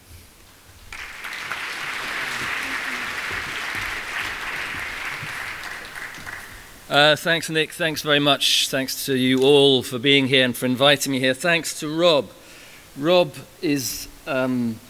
[6.88, 7.72] Uh, thanks, Nick.
[7.72, 8.70] Thanks very much.
[8.70, 11.34] Thanks to you all for being here and for inviting me here.
[11.34, 12.30] Thanks to Rob.
[12.96, 14.80] Rob is um,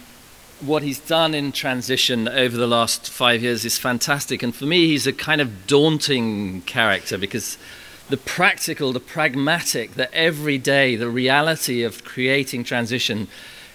[0.60, 4.44] what he's done in transition over the last five years is fantastic.
[4.44, 7.58] And for me, he's a kind of daunting character because
[8.08, 13.26] the practical, the pragmatic, the everyday, the reality of creating transition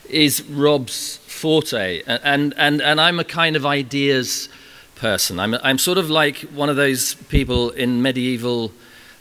[0.10, 2.02] is Rob's forte.
[2.08, 4.48] And, and, and I'm a kind of ideas
[5.04, 5.38] person.
[5.38, 8.72] I'm, I'm sort of like one of those people in medieval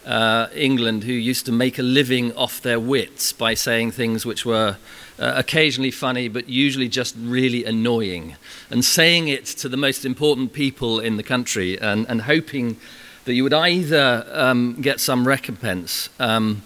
[0.06, 4.46] uh, England who used to make a living off their wits by saying things which
[4.46, 4.76] were
[5.18, 8.36] uh, occasionally funny but usually just really annoying
[8.70, 12.76] and saying it to the most important people in the country and, and hoping
[13.24, 16.62] that you would either um, get some recompense um,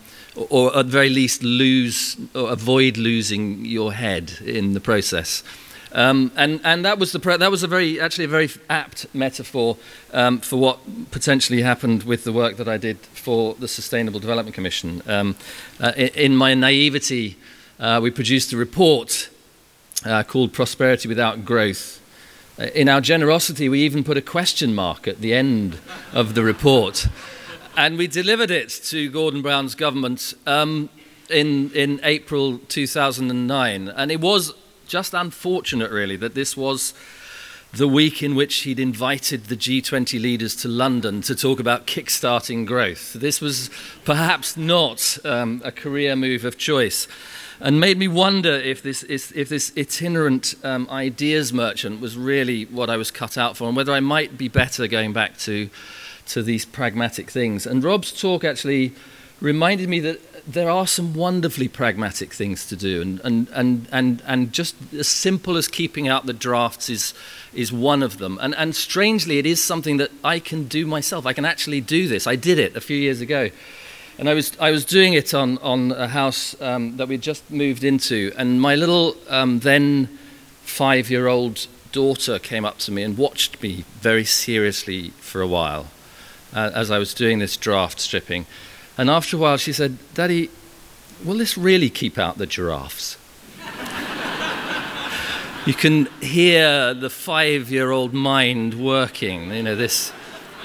[0.50, 5.42] or, at the very least lose or avoid losing your head in the process.
[5.96, 9.78] Um, and, and that was the that was a very actually a very apt metaphor
[10.12, 10.78] um, for what
[11.11, 15.00] potentially happened with the work that I did for the Sustainable Development Commission.
[15.06, 15.37] Um,
[15.80, 17.38] uh, in, in, my naivety,
[17.80, 19.30] uh, we produced a report
[20.04, 22.02] uh, called "Prosperity Without Growth."
[22.59, 25.78] Uh, in our generosity, we even put a question mark at the end
[26.12, 27.09] of the report,
[27.74, 30.90] and we delivered it to Gordon Brown's government um,
[31.30, 34.52] in in April 2009, and it was
[34.87, 36.94] just unfortunate, really, that this was
[37.72, 42.64] the week in which he'd invited the G20 leaders to London to talk about kickstarting
[42.64, 43.12] growth.
[43.12, 43.70] This was
[44.05, 47.07] perhaps not um, a career move of choice
[47.61, 52.90] and made me wonder if this, if this itinerant um, ideas merchant was really what
[52.90, 55.70] I was cut out for and whether I might be better going back to,
[56.29, 57.66] to these pragmatic things.
[57.66, 58.92] And Rob's talk actually
[59.40, 64.22] reminded me that there are some wonderfully pragmatic things to do, and, and, and, and,
[64.26, 67.14] and just as simple as keeping out the drafts is,
[67.52, 68.38] is one of them.
[68.40, 71.26] And, and strangely, it is something that I can do myself.
[71.26, 72.26] I can actually do this.
[72.26, 73.50] I did it a few years ago.
[74.18, 77.50] And I was, I was doing it on, on a house um, that we'd just
[77.50, 80.06] moved into, and my little um, then
[80.62, 85.46] five year old daughter came up to me and watched me very seriously for a
[85.46, 85.87] while
[86.54, 88.46] uh, as I was doing this draft stripping.
[88.98, 90.50] And after a while, she said, Daddy,
[91.24, 93.18] will this really keep out the giraffes?
[95.66, 100.12] you can hear the five year old mind working, you know, this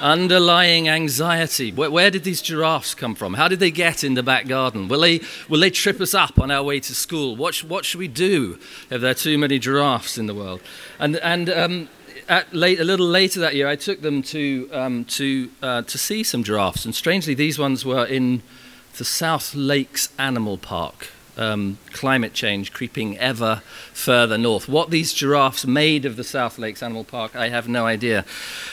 [0.02, 1.72] underlying anxiety.
[1.72, 3.36] Where, where, did these giraffes come from?
[3.36, 4.88] How did they get in the back garden?
[4.88, 7.36] Will they, will they trip us up on our way to school?
[7.36, 10.62] What, sh- what should we do if there are too many giraffes in the world?
[11.00, 11.90] And, and um,
[12.52, 16.24] late, a little later that year, I took them to, um, to, uh, to see
[16.24, 16.86] some giraffes.
[16.86, 18.42] And strangely, these ones were in
[18.98, 23.62] the South Lakes Animal Park um, climate change creeping ever
[23.94, 24.68] further north.
[24.68, 28.26] What these giraffes made of the South Lakes Animal Park, I have no idea.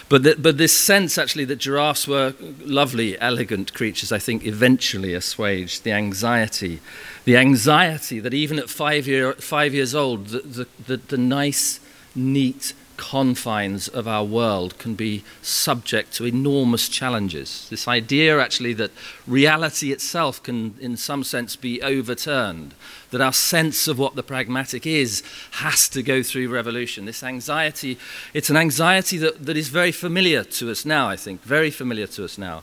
[0.08, 5.84] But, but this sense, actually, that giraffes were lovely, elegant creatures, I think eventually assuaged
[5.84, 6.80] the anxiety.
[7.24, 11.80] The anxiety that even at five, year, five years old, the, the, the, the nice,
[12.14, 17.66] neat, confines of our world can be subject to enormous challenges.
[17.70, 18.90] This idea, actually, that
[19.26, 22.74] reality itself can, in some sense, be overturned,
[23.10, 27.06] that our sense of what the pragmatic is has to go through revolution.
[27.06, 27.96] This anxiety,
[28.34, 32.08] it's an anxiety that, that is very familiar to us now, I think, very familiar
[32.08, 32.62] to us now.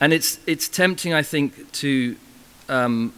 [0.00, 2.16] And it's, it's tempting, I think, to
[2.68, 3.14] um,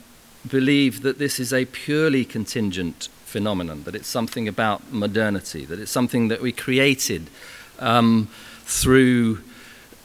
[0.48, 5.90] believe that this is a purely contingent phenomenon, that it's something about modernity, that it's
[5.90, 7.22] something that we created
[7.78, 8.28] um,
[8.64, 9.38] through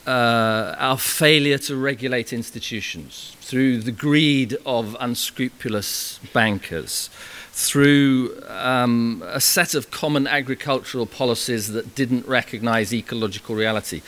[0.08, 7.10] uh, our failure to regulate institutions, through the greed of unscrupulous bankers,
[7.52, 14.02] through um, a set of common agricultural policies that didn't recognize ecological reality.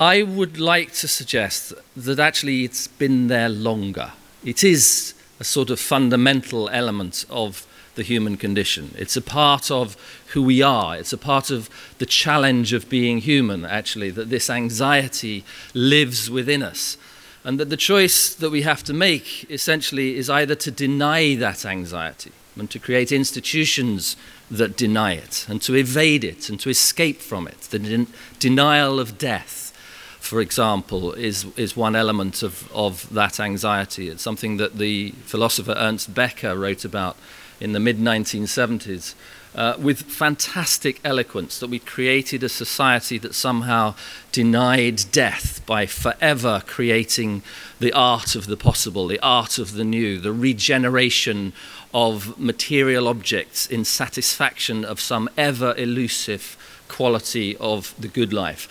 [0.00, 4.12] I would like to suggest that actually it's been there longer.
[4.44, 8.94] It is a sort of fundamental element of the human condition.
[8.96, 9.96] It's a part of
[10.28, 10.96] who we are.
[10.96, 16.62] It's a part of the challenge of being human, actually, that this anxiety lives within
[16.62, 16.96] us.
[17.42, 21.64] And that the choice that we have to make essentially is either to deny that
[21.64, 24.16] anxiety and to create institutions
[24.50, 27.60] that deny it and to evade it and to escape from it.
[27.62, 29.72] The den- denial of death,
[30.18, 34.08] for example, is, is one element of, of that anxiety.
[34.08, 37.16] It's something that the philosopher Ernest Becker wrote about
[37.60, 39.14] in the mid 1970s
[39.54, 43.94] uh, with fantastic eloquence that we created a society that somehow
[44.32, 47.42] denied death by forever creating
[47.80, 51.52] the art of the possible, the art of the new, the regeneration
[51.92, 56.56] of material objects in satisfaction of some ever elusive
[56.88, 58.68] quality of the good life.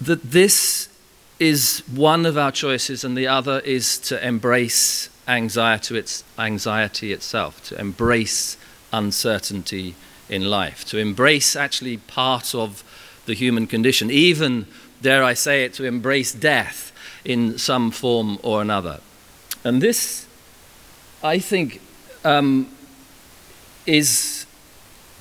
[0.00, 0.88] That this
[1.38, 7.62] is one of our choices, and the other is to embrace anxiety, its, anxiety itself,
[7.68, 8.56] to embrace
[8.92, 9.94] uncertainty
[10.28, 12.82] in life, to embrace actually part of
[13.26, 14.66] the human condition, even,
[15.02, 16.92] dare I say it, to embrace death
[17.24, 19.00] in some form or another.
[19.64, 20.26] And this,
[21.22, 21.80] I think,
[22.24, 22.68] um,
[23.86, 24.46] is,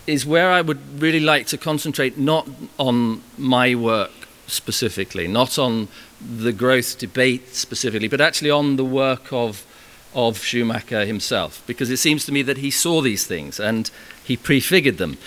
[0.05, 4.11] is where I would really like to concentrate, not on my work
[4.47, 5.89] specifically, not on
[6.21, 9.65] the growth debate specifically, but actually on the work of
[10.13, 13.91] of Schumacher himself, because it seems to me that he saw these things and
[14.23, 15.17] he prefigured them.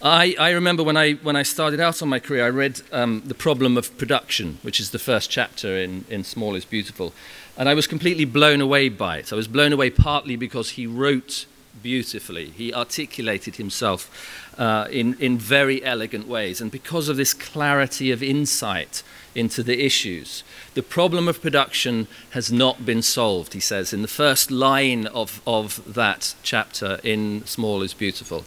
[0.00, 3.22] I, I remember when I, when I started out on my career, I read um,
[3.26, 7.12] The Problem of Production, which is the first chapter in, in Small is Beautiful,
[7.56, 9.32] and I was completely blown away by it.
[9.32, 11.46] I was blown away partly because he wrote
[11.82, 14.10] beautifully, he articulated himself
[14.58, 19.02] uh, in, in very elegant ways, and because of this clarity of insight
[19.34, 20.42] into the issues.
[20.74, 25.40] The problem of production has not been solved, he says, in the first line of,
[25.46, 28.44] of that chapter in Small is Beautiful.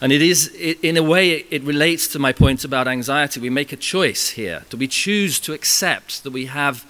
[0.00, 3.40] And it is, it, in a way, it, it relates to my point about anxiety.
[3.40, 4.64] We make a choice here.
[4.68, 6.84] Do we choose to accept that we have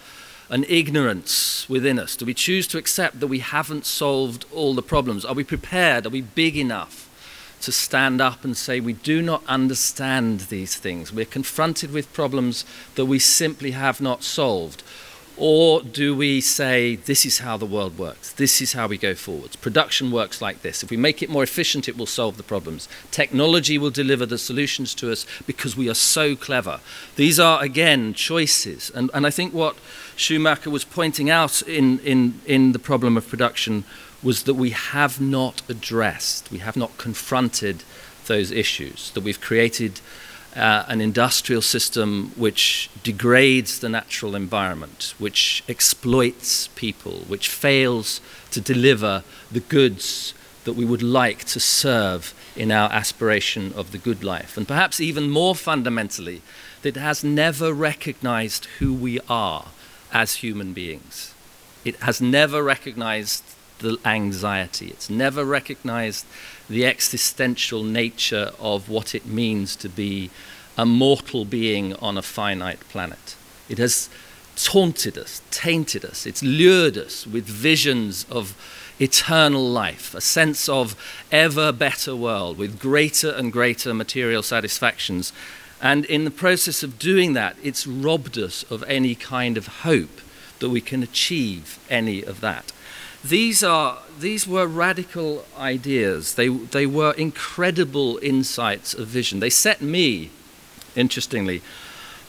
[0.55, 2.15] an ignorance within us?
[2.15, 5.25] Do we choose to accept that we haven't solved all the problems?
[5.25, 6.07] Are we prepared?
[6.07, 7.11] Are we big enough
[7.63, 11.13] to stand up and say we do not understand these things.
[11.13, 12.65] We're confronted with problems
[12.95, 14.83] that we simply have not solved.
[15.37, 19.17] Or do we say, this is how the world works, this is how we go
[19.17, 19.57] forwards?
[19.57, 20.85] Production works like this.
[20.85, 22.89] If we make it more efficient, it will solve the problems.
[23.11, 26.79] Technology will deliver the solutions to us because we are so clever.
[27.17, 28.91] These are, again, choices.
[28.95, 29.77] And, and I think what
[30.15, 33.85] Schumacher was pointing out in, in, in the problem of production
[34.23, 37.83] was that we have not addressed, we have not confronted
[38.27, 40.01] those issues, that we've created
[40.57, 48.61] uh, an industrial system which degrades the natural environment, which exploits people, which fails to
[48.61, 50.35] deliver the goods
[50.65, 54.57] that we would like to serve in our aspiration of the good life.
[54.57, 56.41] And perhaps even more fundamentally,
[56.83, 59.67] that it has never recognized who we are
[60.13, 61.35] as human beings.
[61.85, 63.45] It has never recognized
[63.79, 64.89] the anxiety.
[64.89, 66.27] It's never recognized
[66.69, 70.31] the existential nature of what it means to be
[70.77, 73.37] a mortal being on a finite planet.
[73.69, 74.09] It has
[74.57, 78.57] taunted us, tainted us, it's lured us with visions of
[79.01, 80.97] eternal life, a sense of
[81.33, 85.33] ever better world with greater and greater material satisfactions.
[85.83, 90.21] And in the process of doing that, it's robbed us of any kind of hope
[90.61, 92.73] that we can achieve any of that.
[93.25, 96.35] These, are, these were radical ideas.
[96.35, 99.41] They, they were incredible insights of vision.
[99.41, 100.31] They set me,
[100.95, 101.63] interestingly,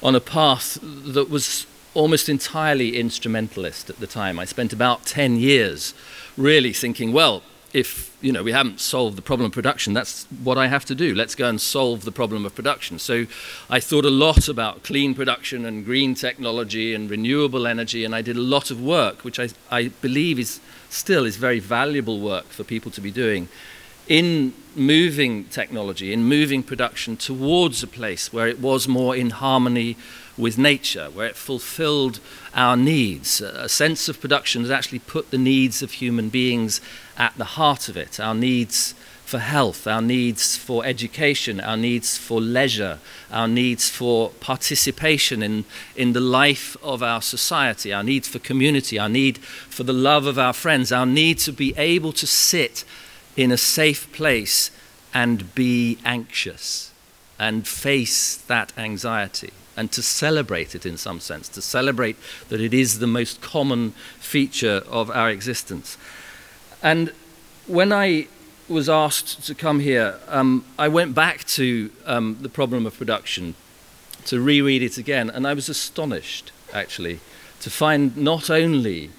[0.02, 4.39] on a path that was almost entirely instrumentalist at the time.
[4.39, 5.93] I spent about 10 years
[6.38, 7.43] really thinking, well,
[7.76, 10.95] if you know we haven't solved the problem of production, that's what I have to
[10.95, 11.13] do.
[11.13, 12.99] Let's go and solve the problem of production.
[12.99, 13.26] So
[13.69, 18.21] I thought a lot about clean production and green technology and renewable energy, and I
[18.21, 22.45] did a lot of work, which I, I believe is still is very valuable work
[22.45, 23.49] for people to be doing
[24.07, 29.97] in moving technology, in moving production towards a place where it was more in harmony
[30.38, 32.20] with nature, where it fulfilled
[32.54, 33.42] our needs.
[33.42, 36.82] A sense of production that actually put the needs of human beings
[37.18, 38.94] at the heart of it, our needs
[39.26, 43.00] for health, our needs for education, our needs for leisure,
[43.32, 45.66] our needs for participation in,
[45.96, 50.28] in the life of our society, our needs for community, our need for the love
[50.28, 52.84] of our friends, our need to be able to sit
[53.36, 54.70] in a safe place
[55.14, 56.92] and be anxious
[57.40, 62.17] and face that anxiety and to celebrate it in some sense, to celebrate
[62.49, 65.97] that it is the most common feature of our existence.
[66.82, 67.11] And
[67.67, 68.28] when I
[68.67, 73.55] was asked to come here, um, I went back to um, the problem of production
[74.26, 77.19] to reread it again, and I was astonished, actually,
[77.61, 79.11] to find not only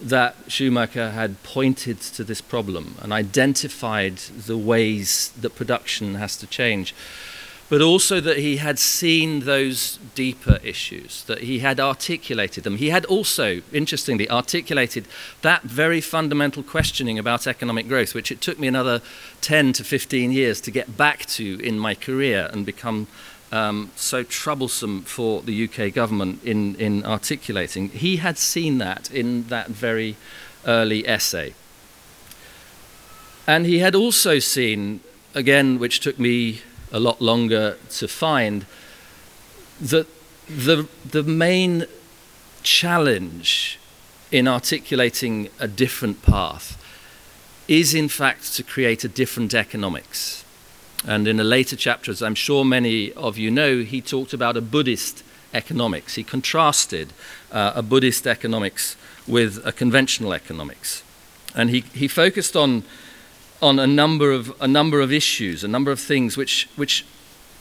[0.00, 6.46] that Schumacher had pointed to this problem and identified the ways that production has to
[6.46, 6.94] change,
[7.68, 12.76] but also that he had seen those deeper issues, that he had articulated them.
[12.76, 15.06] He had also, interestingly, articulated
[15.42, 19.00] that very fundamental questioning about economic growth, which it took me another
[19.40, 23.06] 10 to 15 years to get back to in my career and become
[23.50, 27.88] um, so troublesome for the UK government in, in articulating.
[27.88, 30.16] He had seen that in that very
[30.66, 31.54] early essay.
[33.46, 35.00] And he had also seen,
[35.34, 36.62] again, which took me
[36.94, 38.64] a lot longer to find,
[39.80, 40.06] that
[40.48, 41.86] the, the main
[42.62, 43.80] challenge
[44.30, 46.80] in articulating a different path
[47.66, 50.44] is, in fact, to create a different economics.
[51.06, 54.56] And in a later chapter, as I'm sure many of you know, he talked about
[54.56, 56.14] a Buddhist economics.
[56.14, 57.12] He contrasted
[57.50, 61.02] uh, a Buddhist economics with a conventional economics.
[61.56, 62.84] And he, he focused on
[63.62, 67.04] on a number of a number of issues, a number of things which which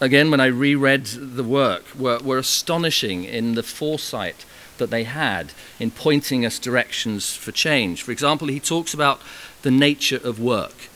[0.02, 4.46] again when I reread the work were, were astonishing in the foresight
[4.78, 8.02] that they had in pointing us directions for change.
[8.02, 9.22] For example, he talks about
[9.62, 10.90] the nature of work.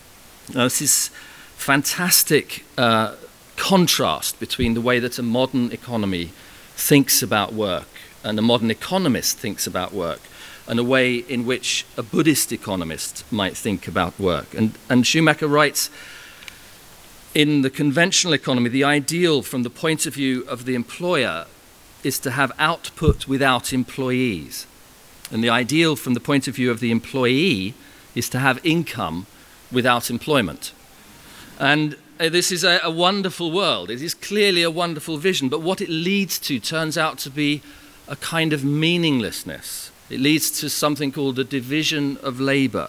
[0.54, 1.10] Now, this is
[1.56, 3.16] fantastic uh,
[3.56, 6.32] contrast between the way that a modern economy
[6.76, 7.88] thinks about work
[8.24, 10.22] and a modern economist thinks about work
[10.68, 14.54] and a way in which a Buddhist economist might think about work.
[14.54, 15.90] And, and Schumacher writes
[17.34, 21.46] in the conventional economy, the ideal from the point of view of the employer
[22.04, 24.66] is to have output without employees.
[25.32, 27.74] And the ideal from the point of view of the employee
[28.16, 29.28] is to have income
[29.72, 30.72] without employment.
[31.60, 33.90] And uh, this is a, a, wonderful world.
[33.90, 37.62] It is clearly a wonderful vision, but what it leads to turns out to be
[38.08, 42.88] a kind of meaninglessness it leads to something called the division of labor,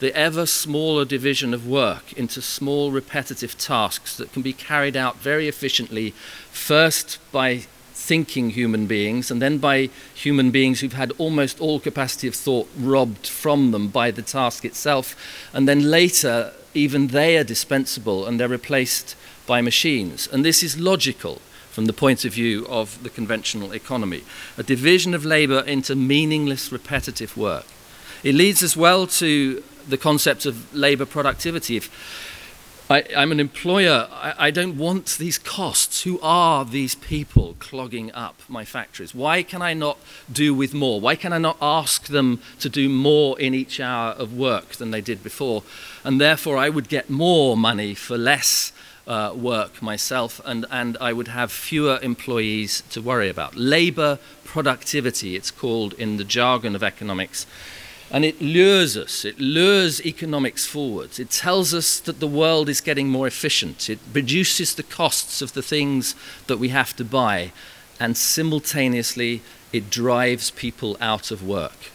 [0.00, 5.16] the ever smaller division of work into small repetitive tasks that can be carried out
[5.16, 6.10] very efficiently,
[6.50, 7.62] first by
[7.92, 12.68] thinking human beings, and then by human beings who've had almost all capacity of thought
[12.78, 15.16] robbed from them by the task itself,
[15.52, 19.16] and then later, even they are dispensable and they're replaced
[19.46, 20.28] by machines.
[20.30, 21.40] And this is logical
[21.78, 24.24] from the point of view of the conventional economy.
[24.56, 27.66] A division of labour into meaningless, repetitive work.
[28.24, 31.76] It leads as well to the concept of labour productivity.
[31.76, 31.88] If
[32.90, 34.08] I, am an employer.
[34.10, 36.02] I, I, don't want these costs.
[36.02, 39.14] Who are these people clogging up my factories?
[39.14, 39.98] Why can I not
[40.32, 41.00] do with more?
[41.00, 44.90] Why can I not ask them to do more in each hour of work than
[44.90, 45.62] they did before?
[46.02, 48.72] And therefore, I would get more money for less
[49.08, 53.56] uh, work myself, and, and I would have fewer employees to worry about.
[53.56, 57.46] Labor productivity, it's called in the jargon of economics
[58.10, 61.18] and it lures us, it lures economics forwards.
[61.18, 63.90] It tells us that the world is getting more efficient.
[63.90, 66.14] It reduces the costs of the things
[66.46, 67.52] that we have to buy,
[68.00, 69.42] and simultaneously,
[69.72, 71.90] it drives people out of work.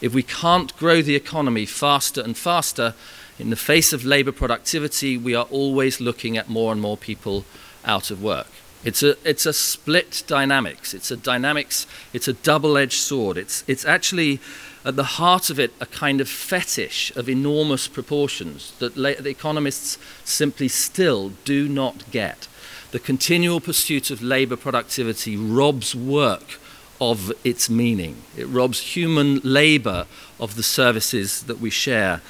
[0.00, 2.94] If we can't grow the economy faster and faster,
[3.38, 7.44] in the face of labor productivity, we are always looking at more and more people
[7.84, 8.48] out of work.
[8.84, 10.94] It's a, it's a split dynamics.
[10.94, 13.36] It's a dynamics, it's a double edged sword.
[13.36, 14.40] It's, it's actually
[14.84, 19.30] at the heart of it a kind of fetish of enormous proportions that la- the
[19.30, 22.48] economists simply still do not get.
[22.90, 26.58] The continual pursuit of labor productivity robs work
[27.00, 28.16] of its meaning.
[28.36, 30.06] It robs human labor
[30.40, 32.22] of the services that we share,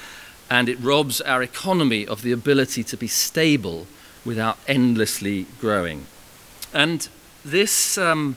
[0.51, 3.87] and it robs our economy of the ability to be stable
[4.25, 6.07] without endlessly growing.
[6.73, 7.09] And
[7.45, 7.99] this.
[7.99, 8.37] Um,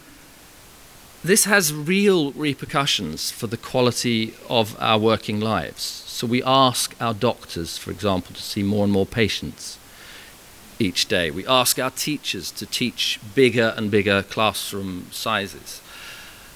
[1.24, 5.84] this has real repercussions for the quality of our working lives.
[6.08, 9.78] So we ask our doctors, for example, to see more and more patients
[10.80, 11.30] each day.
[11.30, 15.80] We ask our teachers to teach bigger and bigger classroom sizes.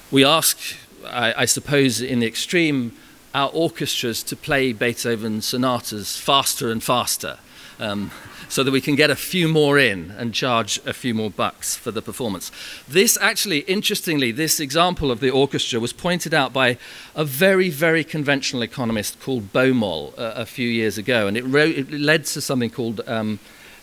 [0.09, 0.57] We ask,
[1.05, 2.91] I, I suppose, in the extreme,
[3.35, 7.37] our orchestras to play Beethoven sonatas faster and faster.
[7.77, 8.11] Um,
[8.47, 11.75] so that we can get a few more in and charge a few more bucks
[11.75, 12.51] for the performance.
[12.87, 16.77] This actually, interestingly, this example of the orchestra was pointed out by
[17.15, 21.91] a very, very conventional economist called Baumol uh, a few years ago, and it, it
[21.91, 23.39] led to something called um,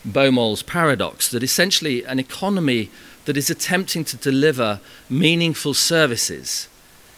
[0.07, 2.89] Baumol's paradox that essentially an economy
[3.25, 4.79] that is attempting to deliver
[5.09, 6.67] meaningful services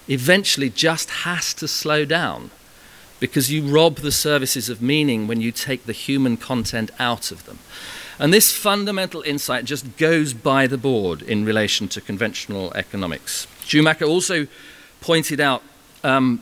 [0.07, 2.51] eventually just has to slow down
[3.19, 7.45] because you rob the services of meaning when you take the human content out of
[7.45, 7.59] them.
[8.19, 13.47] And this fundamental insight just goes by the board in relation to conventional economics.
[13.65, 14.47] Schumacher also
[15.01, 15.63] pointed out
[16.03, 16.41] um,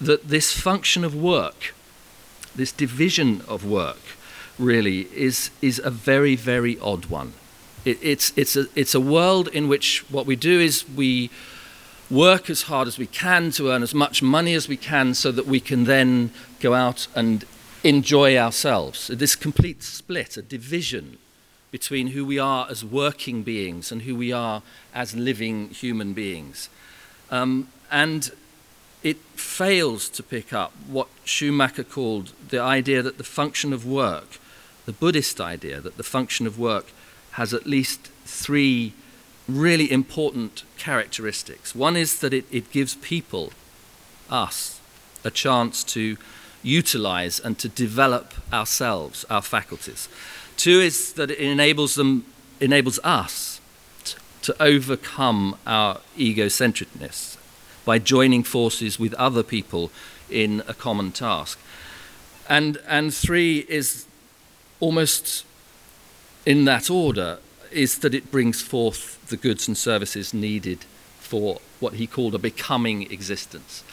[0.00, 1.74] that this function of work,
[2.54, 4.00] this division of work,
[4.58, 7.32] really is, is a very, very odd one.
[7.84, 11.30] It, it's, it's, a, it's a world in which what we do is we
[12.10, 15.30] work as hard as we can to earn as much money as we can so
[15.32, 16.30] that we can then
[16.60, 17.44] go out and
[17.84, 19.08] enjoy ourselves.
[19.08, 21.18] This complete split, a division
[21.70, 24.62] between who we are as working beings and who we are
[24.94, 26.70] as living human beings.
[27.30, 28.30] Um, and
[29.02, 34.38] it fails to pick up what Schumacher called the idea that the function of work,
[34.86, 36.86] the Buddhist idea that the function of work
[37.32, 38.94] has at least three
[39.48, 41.74] really important characteristics.
[41.74, 43.52] One is that it, it gives people,
[44.30, 44.80] us,
[45.24, 46.16] a chance to
[46.62, 50.08] utilize and to develop ourselves, our faculties.
[50.56, 52.26] Two is that it enables them,
[52.60, 53.60] enables us
[54.04, 57.36] to, to overcome our egocentridness
[57.84, 59.90] by joining forces with other people
[60.28, 61.58] in a common task.
[62.48, 64.06] And, and three is
[64.80, 65.44] almost
[66.44, 67.38] in that order
[67.72, 70.84] is that it brings forth the goods and services needed
[71.18, 73.84] for what he called a becoming existence.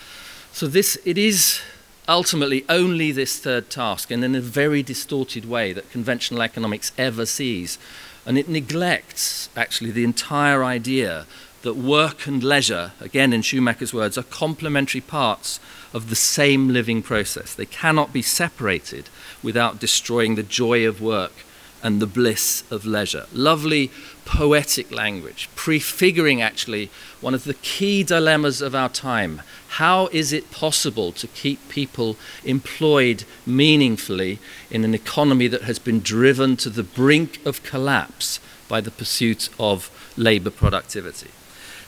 [0.52, 1.60] So this it is
[2.08, 7.26] ultimately only this third task, and in a very distorted way that conventional economics ever
[7.26, 7.78] sees,
[8.26, 11.26] and it neglects actually the entire idea
[11.64, 15.60] that work and leisure, again in Schumacher's words, are complementary parts
[15.94, 17.56] of the same living process.
[17.56, 19.10] They cannot be separated
[19.42, 21.45] without destroying the joy of work
[21.84, 23.26] and the bliss of leisure.
[23.34, 23.92] Lovely
[24.26, 26.90] poetic language, prefiguring actually
[27.22, 29.42] one of the key dilemmas of our time.
[29.70, 34.40] How is it possible to keep people employed meaningfully
[34.72, 39.50] in an economy that has been driven to the brink of collapse by the pursuit
[39.60, 41.30] of labor productivity?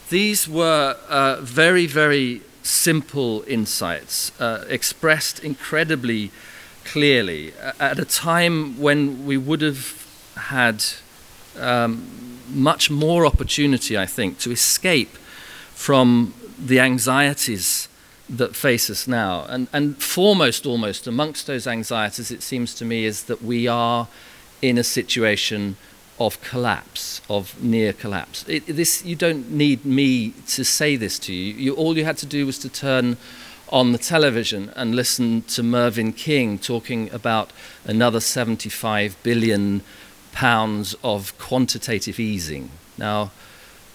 [0.10, 6.32] These were uh, very, very simple insights, uh, expressed incredibly
[6.92, 10.84] clearly at a time when we would have had
[11.60, 12.08] um,
[12.50, 15.16] much more opportunity, I think, to escape
[15.74, 17.88] from the anxieties
[18.30, 19.46] that face us now.
[19.50, 24.08] And, and foremost, almost, amongst those anxieties, it seems to me, is that we are
[24.62, 25.78] in a situation
[26.20, 28.44] of collapse, of near collapse.
[28.48, 31.54] It, this, you don't need me to say this to you.
[31.54, 31.76] you.
[31.76, 33.18] All you had to do was to turn
[33.70, 37.52] on the television and listen to Mervyn King talking about
[37.86, 39.82] another 75 billion
[40.32, 42.70] pounds of quantitative easing.
[42.98, 43.32] Now,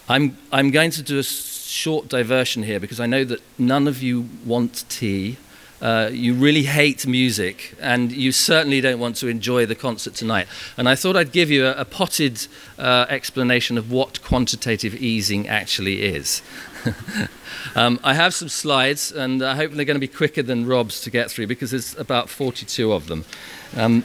[0.08, 4.02] I'm, I'm going to do a short diversion here because I know that none of
[4.02, 5.38] you want tea.
[5.80, 10.46] Uh, you really hate music, and you certainly don't want to enjoy the concert tonight.
[10.76, 12.46] And I thought I'd give you a, a potted
[12.78, 16.40] uh, explanation of what quantitative easing actually is.
[17.74, 21.00] Um, I have some slides, and I hope they're going to be quicker than Rob's
[21.02, 23.24] to get through because there's about 42 of them.
[23.76, 24.04] Um,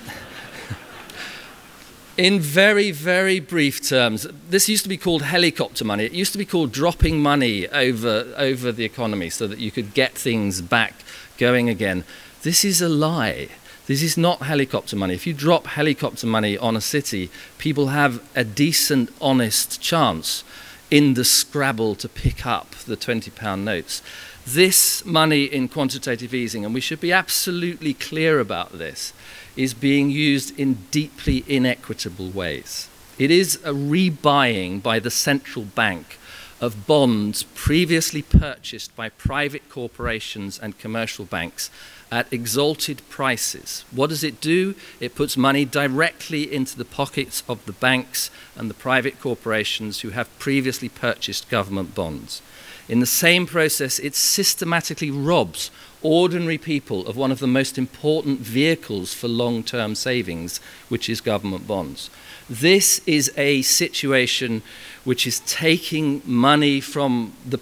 [2.18, 6.06] in very, very brief terms, this used to be called helicopter money.
[6.06, 9.94] It used to be called dropping money over, over the economy so that you could
[9.94, 10.94] get things back
[11.38, 12.04] going again.
[12.44, 13.50] This is a lie.
[13.88, 15.14] This is not helicopter money.
[15.14, 20.44] If you drop helicopter money on a city, people have a decent, honest chance
[20.90, 24.02] in the Scrabble to pick up the £20 notes.
[24.46, 29.12] This money in quantitative easing, and we should be absolutely clear about this,
[29.56, 32.88] is being used in deeply inequitable ways.
[33.20, 36.18] It is a rebuying by the central bank
[36.62, 41.70] of bonds previously purchased by private corporations and commercial banks
[42.12, 43.84] at exalted prices.
[43.92, 44.76] What does it do?
[45.00, 50.10] It puts money directly into the pockets of the banks and the private corporations who
[50.10, 52.42] have previously purchased government bonds.
[52.90, 55.70] In the same process, it systematically robs
[56.02, 61.20] ordinary people of one of the most important vehicles for long term savings, which is
[61.20, 62.10] government bonds.
[62.50, 64.62] This is a situation
[65.04, 67.60] which is taking money from the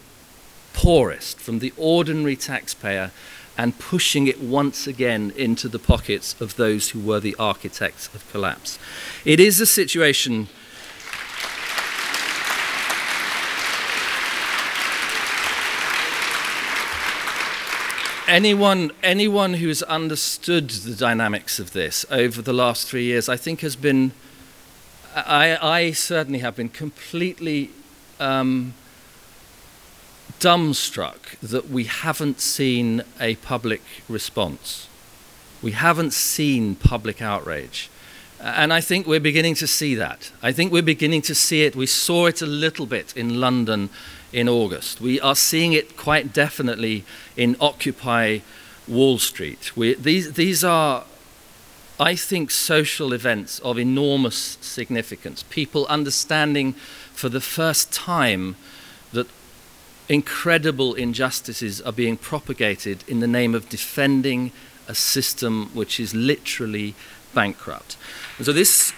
[0.73, 3.11] poorest, from the ordinary taxpayer,
[3.57, 8.29] and pushing it once again into the pockets of those who were the architects of
[8.31, 8.77] collapse.
[9.23, 10.47] It is a situation
[18.27, 23.37] anyone, anyone who has understood the dynamics of this over the last three years, I
[23.37, 24.11] think has been,
[25.15, 27.69] I, I certainly have been completely
[28.19, 28.73] um,
[30.39, 34.87] dumbstruck that we haven't seen a public response.
[35.61, 37.89] We haven't seen public outrage.
[38.39, 40.31] And I think we're beginning to see that.
[40.43, 41.75] I think we're beginning to see it.
[41.75, 43.89] We saw it a little bit in London
[44.31, 45.01] in August.
[45.01, 47.05] We are seeing it quite definitely
[47.37, 48.39] in Occupy
[48.87, 49.75] Wall Street.
[49.75, 51.05] We, these, these are,
[51.99, 55.43] I think, social events of enormous significance.
[55.43, 56.73] People understanding
[57.13, 58.57] for the first time
[60.09, 64.51] incredible injustices are being propagated in the name of defending
[64.87, 66.93] a system which is literally
[67.33, 67.97] bankrupt.
[68.37, 68.93] And so this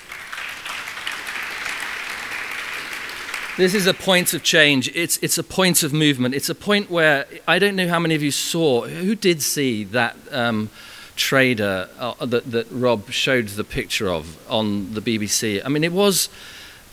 [3.58, 4.88] This is a point of change.
[4.94, 6.36] It's, it's a point of movement.
[6.36, 9.84] It's a point where I don't know how many of you saw, who did see
[9.86, 10.70] that um,
[11.16, 15.60] trader uh, that, that Rob showed the picture of on the BBC?
[15.66, 16.30] I mean, it was,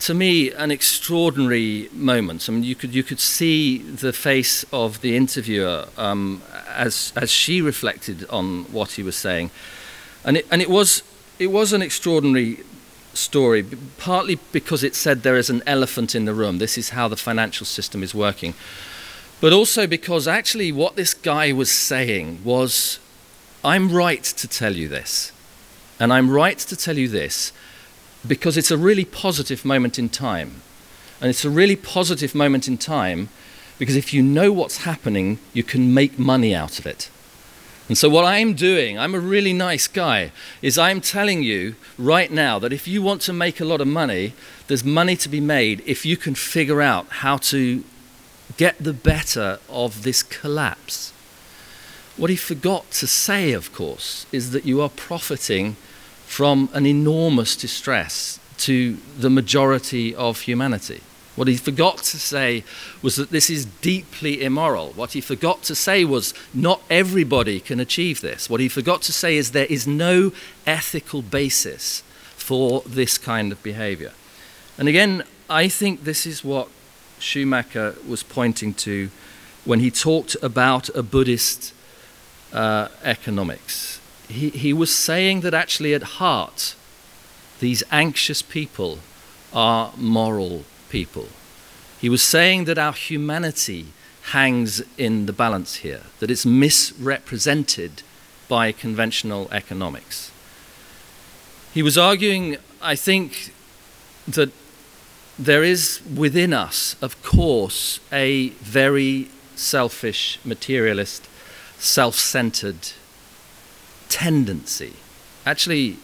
[0.01, 2.49] to me, an extraordinary moment.
[2.49, 7.30] I mean, you could, you could see the face of the interviewer um, as, as
[7.30, 9.51] she reflected on what he was saying.
[10.24, 11.03] And it, and it, was,
[11.38, 12.59] it was an extraordinary
[13.14, 13.64] story,
[13.99, 16.59] partly because it said there is an elephant in the room.
[16.59, 18.55] This is how the financial system is working.
[19.40, 22.99] But also because actually what this guy was saying was,
[23.64, 25.32] I'm right to tell you this.
[26.01, 27.53] And I'm right to tell you this
[28.27, 30.62] because it's a really positive moment in time.
[31.20, 33.29] And it's a really positive moment in time
[33.79, 37.11] because if you know what's happening, you can make money out of it.
[37.89, 42.31] And so, what I'm doing, I'm a really nice guy, is I'm telling you right
[42.31, 44.33] now that if you want to make a lot of money,
[44.68, 47.85] there's money to be made if you can figure out how to
[48.57, 51.12] get the better of this collapse.
[52.16, 55.77] What he forgot to say, of course, is that you are profiting
[56.35, 61.01] from an enormous distress to the majority of humanity.
[61.37, 62.64] What he forgot to say
[63.03, 64.89] was that this is deeply immoral.
[64.97, 68.51] What he forgot to say was not everybody can achieve this.
[68.51, 70.32] What he forgot to say is there is no
[70.66, 72.03] ethical basis
[72.37, 74.12] for this kind of behavior.
[74.76, 76.68] And again, I think this is what
[77.20, 79.09] Schumacher was pointing to
[79.64, 81.72] when he talked about a Buddhist
[82.53, 83.93] uh, economics.
[84.29, 86.75] He, he was saying that actually, at heart,
[87.61, 88.99] these anxious people
[89.53, 91.29] are moral people.
[92.01, 93.87] He was saying that our humanity
[94.33, 98.03] hangs in the balance here, that it's misrepresented
[98.49, 100.31] by conventional economics.
[101.72, 103.53] He was arguing, I think,
[104.29, 104.51] that
[105.39, 111.29] there is within us, of course, a very selfish materialist
[111.79, 112.93] self centered
[114.15, 114.93] tendency.
[115.45, 115.97] Actually,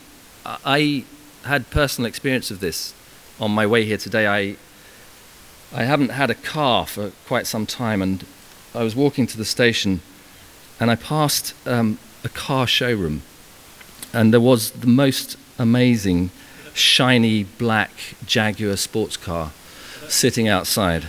[0.44, 1.04] I
[1.44, 2.92] had personal experience of this
[3.38, 4.26] on my way here today.
[4.26, 4.56] I,
[5.72, 8.26] I haven't had a car for quite some time, and
[8.74, 10.00] I was walking to the station
[10.80, 13.22] and I passed um, a car showroom,
[14.12, 16.30] and there was the most amazing,
[16.74, 17.92] shiny black
[18.26, 19.52] Jaguar sports car
[20.08, 21.06] sitting outside.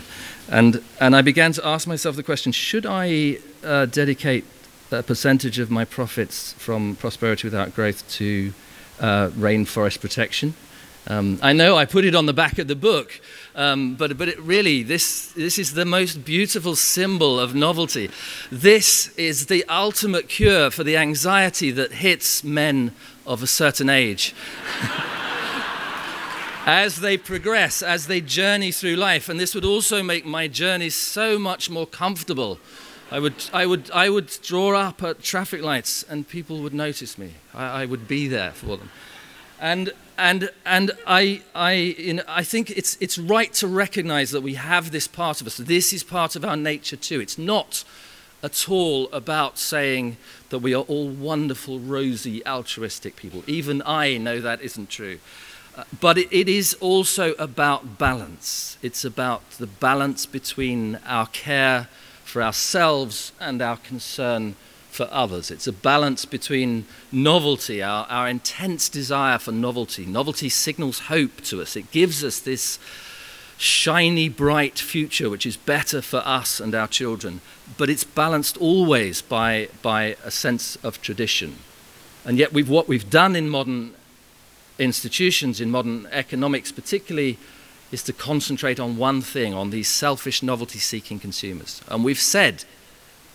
[0.50, 4.46] And, and I began to ask myself the question should I uh, dedicate
[4.92, 8.54] a percentage of my profits from Prosperity Without Growth to
[9.00, 10.54] uh, rainforest protection?
[11.08, 13.20] Um, I know I put it on the back of the book,
[13.56, 18.12] um, but, but really, this, this is the most beautiful symbol of novelty.
[18.52, 22.94] This is the ultimate cure for the anxiety that hits men
[23.26, 24.36] of a certain age.
[26.66, 30.90] as they progress, as they journey through life, and this would also make my journey
[30.90, 32.60] so much more comfortable.
[33.12, 37.18] I would, I would, I would draw up at traffic lights and people would notice
[37.18, 37.34] me.
[37.54, 38.90] I, I would be there for them.
[39.60, 44.42] And, and, and I, I, you know, I think it's, it's right to recognize that
[44.42, 45.58] we have this part of us.
[45.58, 47.20] This is part of our nature too.
[47.20, 47.84] It's not
[48.42, 50.16] at all about saying
[50.50, 53.44] that we are all wonderful, rosy, altruistic people.
[53.46, 55.20] Even I know that isn't true.
[55.76, 58.78] Uh, but it, it is also about balance.
[58.82, 61.90] It's about the balance between our care
[62.32, 64.56] for ourselves and our concern
[64.90, 65.52] for others.
[65.52, 70.06] It's a balance between novelty, our, our intense desire for novelty.
[70.06, 72.80] Novelty signals hope to us, it gives us this
[73.58, 77.42] shiny, bright future which is better for us and our children.
[77.78, 81.58] But it's balanced always by, by a sense of tradition.
[82.24, 83.94] And yet, we've, what we've done in modern
[84.80, 87.38] institutions, in modern economics particularly,
[87.92, 91.82] is to concentrate on one thing, on these selfish, novelty seeking consumers.
[91.88, 92.64] And we've said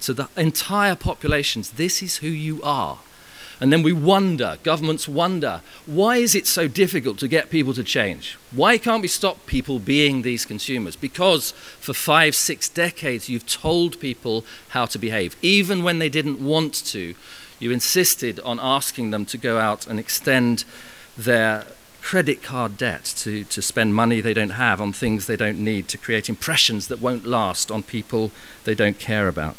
[0.03, 2.99] to the entire populations, this is who you are.
[3.59, 7.83] And then we wonder, governments wonder, why is it so difficult to get people to
[7.83, 8.37] change?
[8.51, 10.95] Why can't we stop people being these consumers?
[10.95, 15.37] Because for five, six decades, you've told people how to behave.
[15.41, 17.15] Even when they didn't want to,
[17.59, 20.65] you insisted on asking them to go out and extend
[21.17, 21.65] their
[22.07, 25.89] credit card debt to, to spend money they don't have on things they don't need,
[25.89, 28.31] to create impressions that won't last on people
[28.63, 29.59] they don't care about.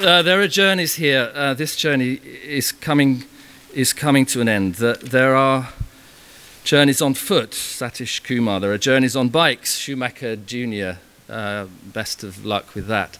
[0.00, 1.30] Uh, there are journeys here.
[1.34, 3.24] Uh, this journey is coming,
[3.74, 4.76] is coming to an end.
[4.76, 5.74] there are
[6.64, 8.60] journeys on foot, Satish Kumar.
[8.60, 10.92] There are journeys on bikes, Schumacher Jr.
[11.28, 13.18] Uh, best of luck with that.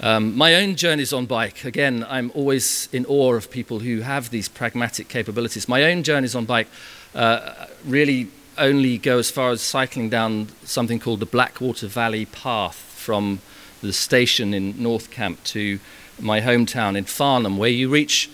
[0.00, 4.30] Um, my own journeys on bike, again, I'm always in awe of people who have
[4.30, 5.68] these pragmatic capabilities.
[5.68, 6.68] My own journeys on bike
[7.14, 8.28] uh, really
[8.58, 13.40] only go as far as cycling down something called the Blackwater Valley Path from
[13.82, 15.78] the station in North Camp to
[16.20, 18.30] my hometown in Farnham, where you reach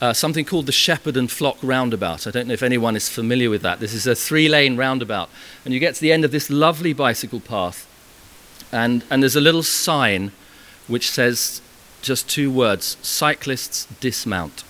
[0.00, 2.26] uh, something called the Shepherd and Flock roundabout.
[2.26, 3.80] I don't know if anyone is familiar with that.
[3.80, 5.28] This is a three lane roundabout.
[5.64, 7.86] And you get to the end of this lovely bicycle path,
[8.72, 10.32] and, and there's a little sign
[10.88, 11.60] which says
[12.02, 14.64] just two words cyclists dismount.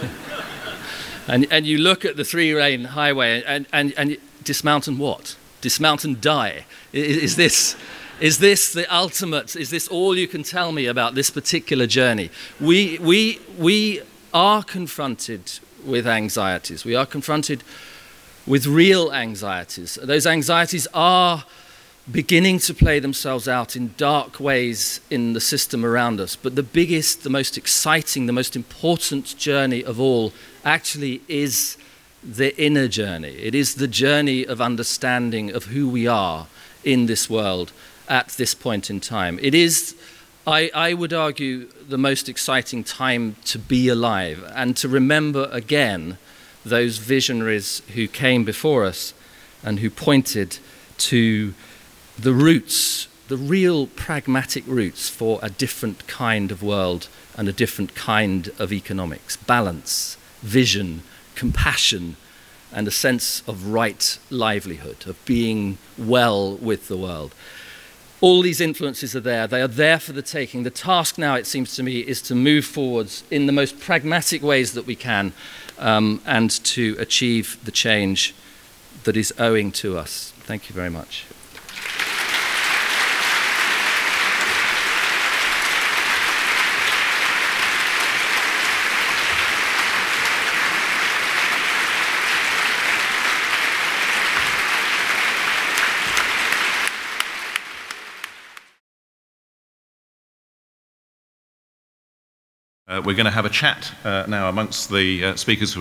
[1.26, 5.36] and, and you look at the three lane highway and, and, and dismount and what?
[5.60, 6.66] Dismount and die.
[6.92, 7.76] Is, is this.
[8.20, 9.56] Is this the ultimate?
[9.56, 12.30] Is this all you can tell me about this particular journey?
[12.60, 14.02] We, we, we
[14.34, 16.84] are confronted with anxieties.
[16.84, 17.64] We are confronted
[18.46, 19.98] with real anxieties.
[20.02, 21.44] Those anxieties are
[22.12, 26.36] beginning to play themselves out in dark ways in the system around us.
[26.36, 30.32] But the biggest, the most exciting, the most important journey of all
[30.64, 31.76] actually is
[32.22, 33.36] the inner journey.
[33.36, 36.46] It is the journey of understanding of who we are
[36.84, 37.72] in this world
[38.08, 39.38] at this point in time.
[39.40, 39.96] It is,
[40.46, 46.18] I, I would argue, the most exciting time to be alive and to remember again
[46.64, 49.14] those visionaries who came before us
[49.62, 50.58] and who pointed
[50.98, 51.54] to
[52.22, 57.94] the roots, the real pragmatic roots for a different kind of world and a different
[57.94, 61.02] kind of economics balance, vision,
[61.34, 62.16] compassion,
[62.72, 67.34] and a sense of right livelihood, of being well with the world.
[68.20, 69.46] All these influences are there.
[69.46, 70.62] They are there for the taking.
[70.62, 74.42] The task now, it seems to me, is to move forwards in the most pragmatic
[74.42, 75.32] ways that we can
[75.78, 78.34] um, and to achieve the change
[79.04, 80.34] that is owing to us.
[80.40, 81.24] Thank you very much.
[103.04, 105.78] We're going to have a chat uh, now amongst the uh, speakers who are